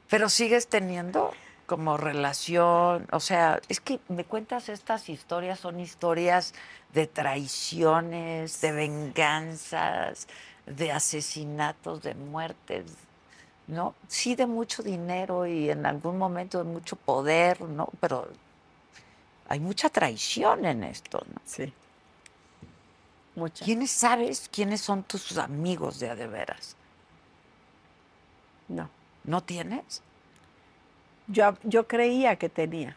[0.09, 1.33] Pero sigues teniendo
[1.67, 6.53] como relación, o sea, es que me cuentas estas historias, son historias
[6.93, 10.29] de traiciones, de venganzas,
[10.67, 12.85] de asesinatos, de muertes,
[13.67, 13.95] ¿no?
[14.09, 17.89] Sí de mucho dinero y en algún momento de mucho poder, ¿no?
[18.01, 18.29] Pero
[19.49, 21.41] hay mucha traición en esto, ¿no?
[21.45, 21.73] Sí.
[23.37, 23.65] Muchas.
[23.65, 26.77] ¿Quiénes sabes quiénes son tus amigos de a de veras?
[28.69, 28.89] No.
[29.25, 30.03] ¿No tienes?
[31.27, 32.97] Yo, yo creía que tenía.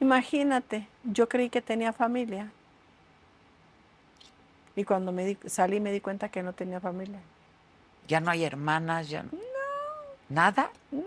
[0.00, 2.50] Imagínate, yo creí que tenía familia.
[4.76, 7.20] Y cuando me di- salí me di cuenta que no tenía familia.
[8.06, 9.08] ¿Ya no hay hermanas?
[9.08, 9.30] ¿Ya no?
[10.28, 10.70] ¿Nada?
[10.90, 11.02] No.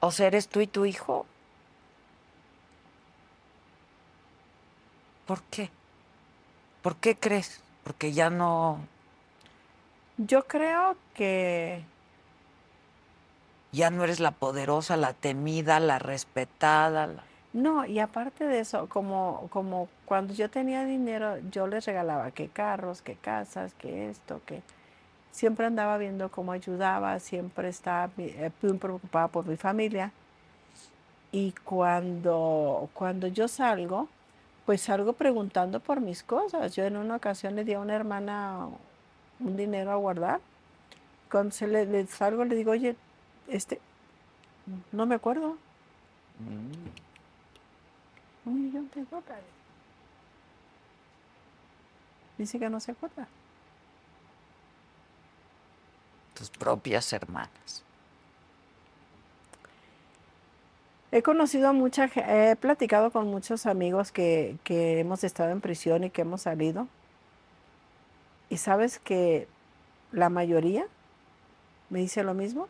[0.00, 1.26] O sea, ¿eres tú y tu hijo?
[5.26, 5.70] ¿Por qué?
[6.82, 7.60] ¿Por qué crees?
[7.82, 8.78] Porque ya no...
[10.18, 11.82] Yo creo que
[13.72, 17.08] Ya no eres la poderosa, la temida, la respetada.
[17.08, 22.30] la- No, y aparte de eso, como, como cuando yo tenía dinero, yo les regalaba
[22.30, 24.62] que carros, que casas, que esto, que
[25.32, 30.12] siempre andaba viendo cómo ayudaba, siempre estaba eh, muy preocupada por mi familia.
[31.32, 34.08] Y cuando, cuando yo salgo,
[34.66, 36.74] pues salgo preguntando por mis cosas.
[36.74, 38.68] Yo en una ocasión le di a una hermana
[39.40, 40.40] un dinero a guardar.
[41.30, 42.96] Cuando se le, le salgo le digo, oye,
[43.48, 43.80] este,
[44.92, 45.56] no me acuerdo.
[48.44, 49.44] Un millón de dólares.
[52.38, 53.28] Dice que no se acuerda.
[56.34, 57.84] Tus propias hermanas.
[61.14, 66.02] He conocido a mucha, he platicado con muchos amigos que, que hemos estado en prisión
[66.02, 66.88] y que hemos salido.
[68.50, 69.46] Y sabes que
[70.10, 70.86] la mayoría
[71.88, 72.66] me dice lo mismo.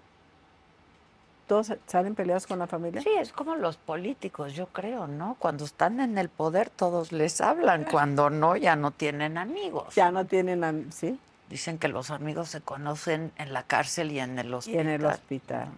[1.49, 3.01] Todos salen peleados con la familia.
[3.01, 5.37] Sí, es como los políticos, yo creo, ¿no?
[5.39, 9.95] Cuando están en el poder todos les hablan, cuando no ya no tienen amigos.
[9.95, 11.19] Ya no tienen, am- ¿sí?
[11.49, 14.81] Dicen que los amigos se conocen en la cárcel y en el Y hospital.
[14.81, 15.69] en el hospital.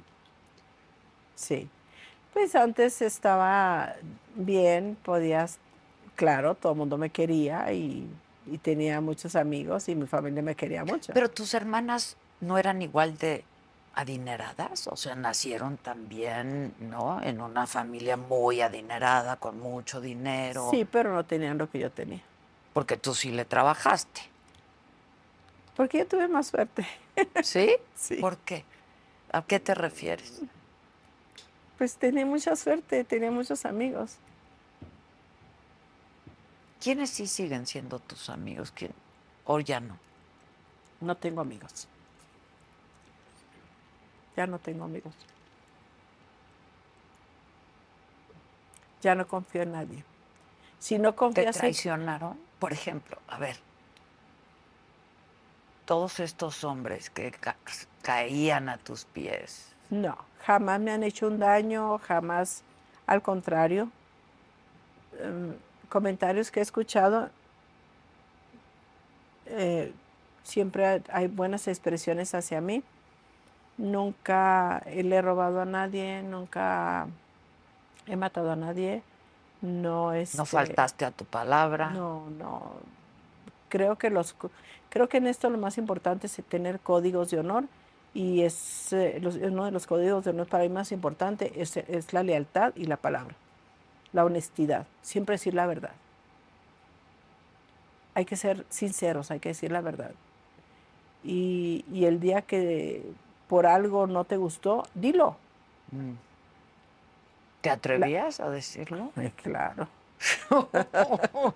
[1.37, 1.69] Sí.
[2.37, 3.97] Pues antes estaba
[4.35, 5.57] bien, podías,
[6.17, 8.07] claro, todo el mundo me quería y,
[8.45, 11.15] y tenía muchos amigos y mi familia me quería mucho.
[11.15, 13.43] Pero tus hermanas no eran igual de
[13.95, 17.23] adineradas, o sea, nacieron también, ¿no?
[17.23, 20.69] En una familia muy adinerada, con mucho dinero.
[20.71, 22.21] Sí, pero no tenían lo que yo tenía.
[22.75, 24.21] Porque tú sí le trabajaste,
[25.75, 26.87] Porque yo tuve más suerte.
[27.43, 27.77] ¿sí?
[27.95, 28.17] Sí.
[28.17, 28.67] ¿Por qué?
[29.33, 30.43] ¿A qué te refieres?
[31.78, 34.16] Pues tenía mucha suerte, tenía muchos amigos.
[36.82, 38.73] ¿Quiénes sí siguen siendo tus amigos?
[38.74, 38.93] ¿Quién?
[39.44, 39.98] ¿O ya no?
[41.01, 41.89] No tengo amigos.
[44.36, 45.15] Ya no tengo amigos.
[49.03, 50.05] Ya no confío en nadie.
[50.78, 51.61] Si no ¿Te confías en...
[51.61, 52.39] traicionaron?
[52.59, 53.57] Por ejemplo, a ver,
[55.85, 57.57] todos estos hombres que ca-
[58.03, 62.63] caían a tus pies, No, jamás me han hecho un daño, jamás,
[63.07, 63.91] al contrario.
[65.21, 65.55] Em,
[65.89, 67.31] comentarios que he escuchado,
[69.47, 69.93] eh,
[70.43, 72.83] siempre hay buenas expresiones hacia mí.
[73.79, 77.07] Nunca le he robado a nadie, nunca
[78.07, 79.03] he matado a nadie.
[79.63, 81.91] No, no este, faltaste a tu palabra.
[81.91, 82.73] no, no.
[83.69, 84.37] Creo que los,
[84.89, 87.65] creo que en esto lo más importante es tener códigos de honor
[88.17, 91.77] y es eh, los- uno de los códigos de honor para mí más importante es,
[91.77, 93.35] es la lealtad y la palabra,
[94.15, 95.93] la honestidad, siempre decir la verdad.
[98.15, 100.13] Hay que ser sinceros, hay que decir la verdad.
[101.23, 103.03] Y, y el día que
[103.49, 105.37] por algo no te gustó, dilo.
[105.93, 106.13] Mm.
[107.61, 109.11] ¿Te atrevías a decirlo?
[109.19, 109.89] Eh, claro.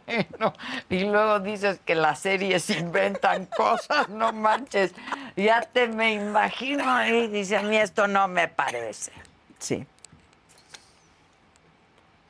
[0.06, 0.52] Bueno,
[0.88, 4.94] y luego dices que las series inventan cosas, no manches.
[5.36, 9.12] Ya te me imagino y dice, a mí esto no me parece.
[9.58, 9.86] Sí.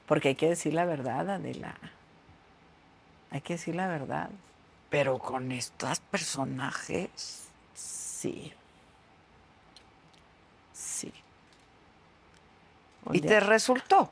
[0.06, 1.74] Porque hay que decir la verdad, Adela.
[3.30, 4.30] Hay que decir la verdad.
[4.88, 7.40] Pero con estos personajes,
[8.20, 8.52] Sí.
[10.74, 11.10] Sí.
[13.12, 14.10] Y te resultó.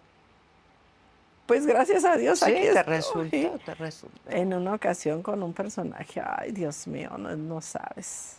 [1.48, 2.40] Pues gracias a Dios.
[2.40, 4.30] Sí, aquí te resultó, te resultó.
[4.30, 8.36] En una ocasión con un personaje, ay Dios mío, no, no sabes.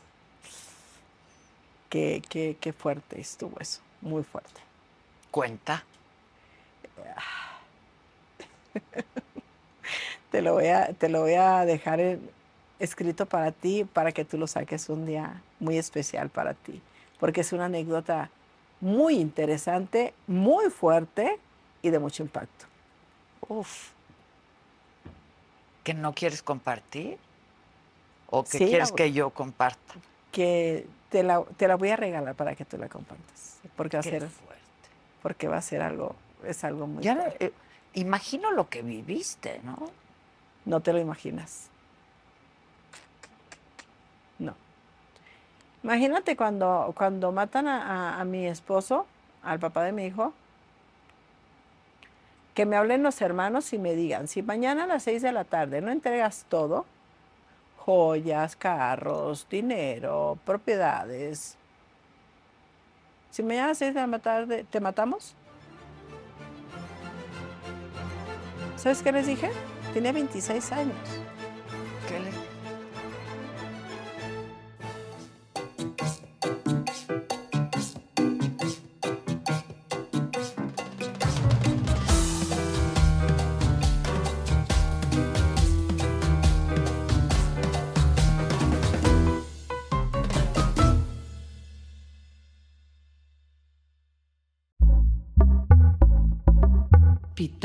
[1.89, 4.61] Qué, qué, qué fuerte estuvo eso, muy fuerte.
[5.31, 5.83] Cuenta.
[10.31, 12.29] Te lo voy a, te lo voy a dejar en-
[12.77, 16.79] escrito para ti, para que tú lo saques un día muy especial para ti,
[17.19, 18.29] porque es una anécdota
[18.79, 21.39] muy interesante, muy fuerte
[21.81, 22.67] y de mucho impacto.
[23.49, 23.89] Uf.
[25.83, 27.17] ¿Que no quieres compartir?
[28.29, 29.95] ¿O que Sí, quieres la- que yo comparta?
[30.31, 34.01] Que te la, te la voy a regalar para que tú la compartas, porque va
[34.01, 34.61] a ser, fuerte.
[35.23, 36.15] porque va a ser algo,
[36.45, 37.51] es algo muy Ya eh,
[37.95, 39.89] imagino lo que viviste, ¿no?
[40.65, 41.69] No te lo imaginas.
[44.37, 44.53] No.
[45.83, 49.07] Imagínate cuando, cuando matan a, a- a mi esposo,
[49.41, 50.33] al papá de mi hijo,
[52.53, 55.43] que me hablen los hermanos y me digan, si mañana a las 6 de la
[55.43, 56.85] tarde no entregas todo,
[57.77, 61.57] joyas, carros, dinero, propiedades,
[63.31, 65.35] si mañana a las 6 de la tarde te matamos,
[68.75, 69.49] ¿sabes qué les dije?
[69.93, 71.28] Tenía 26 años.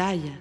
[0.04, 0.36] Pitaya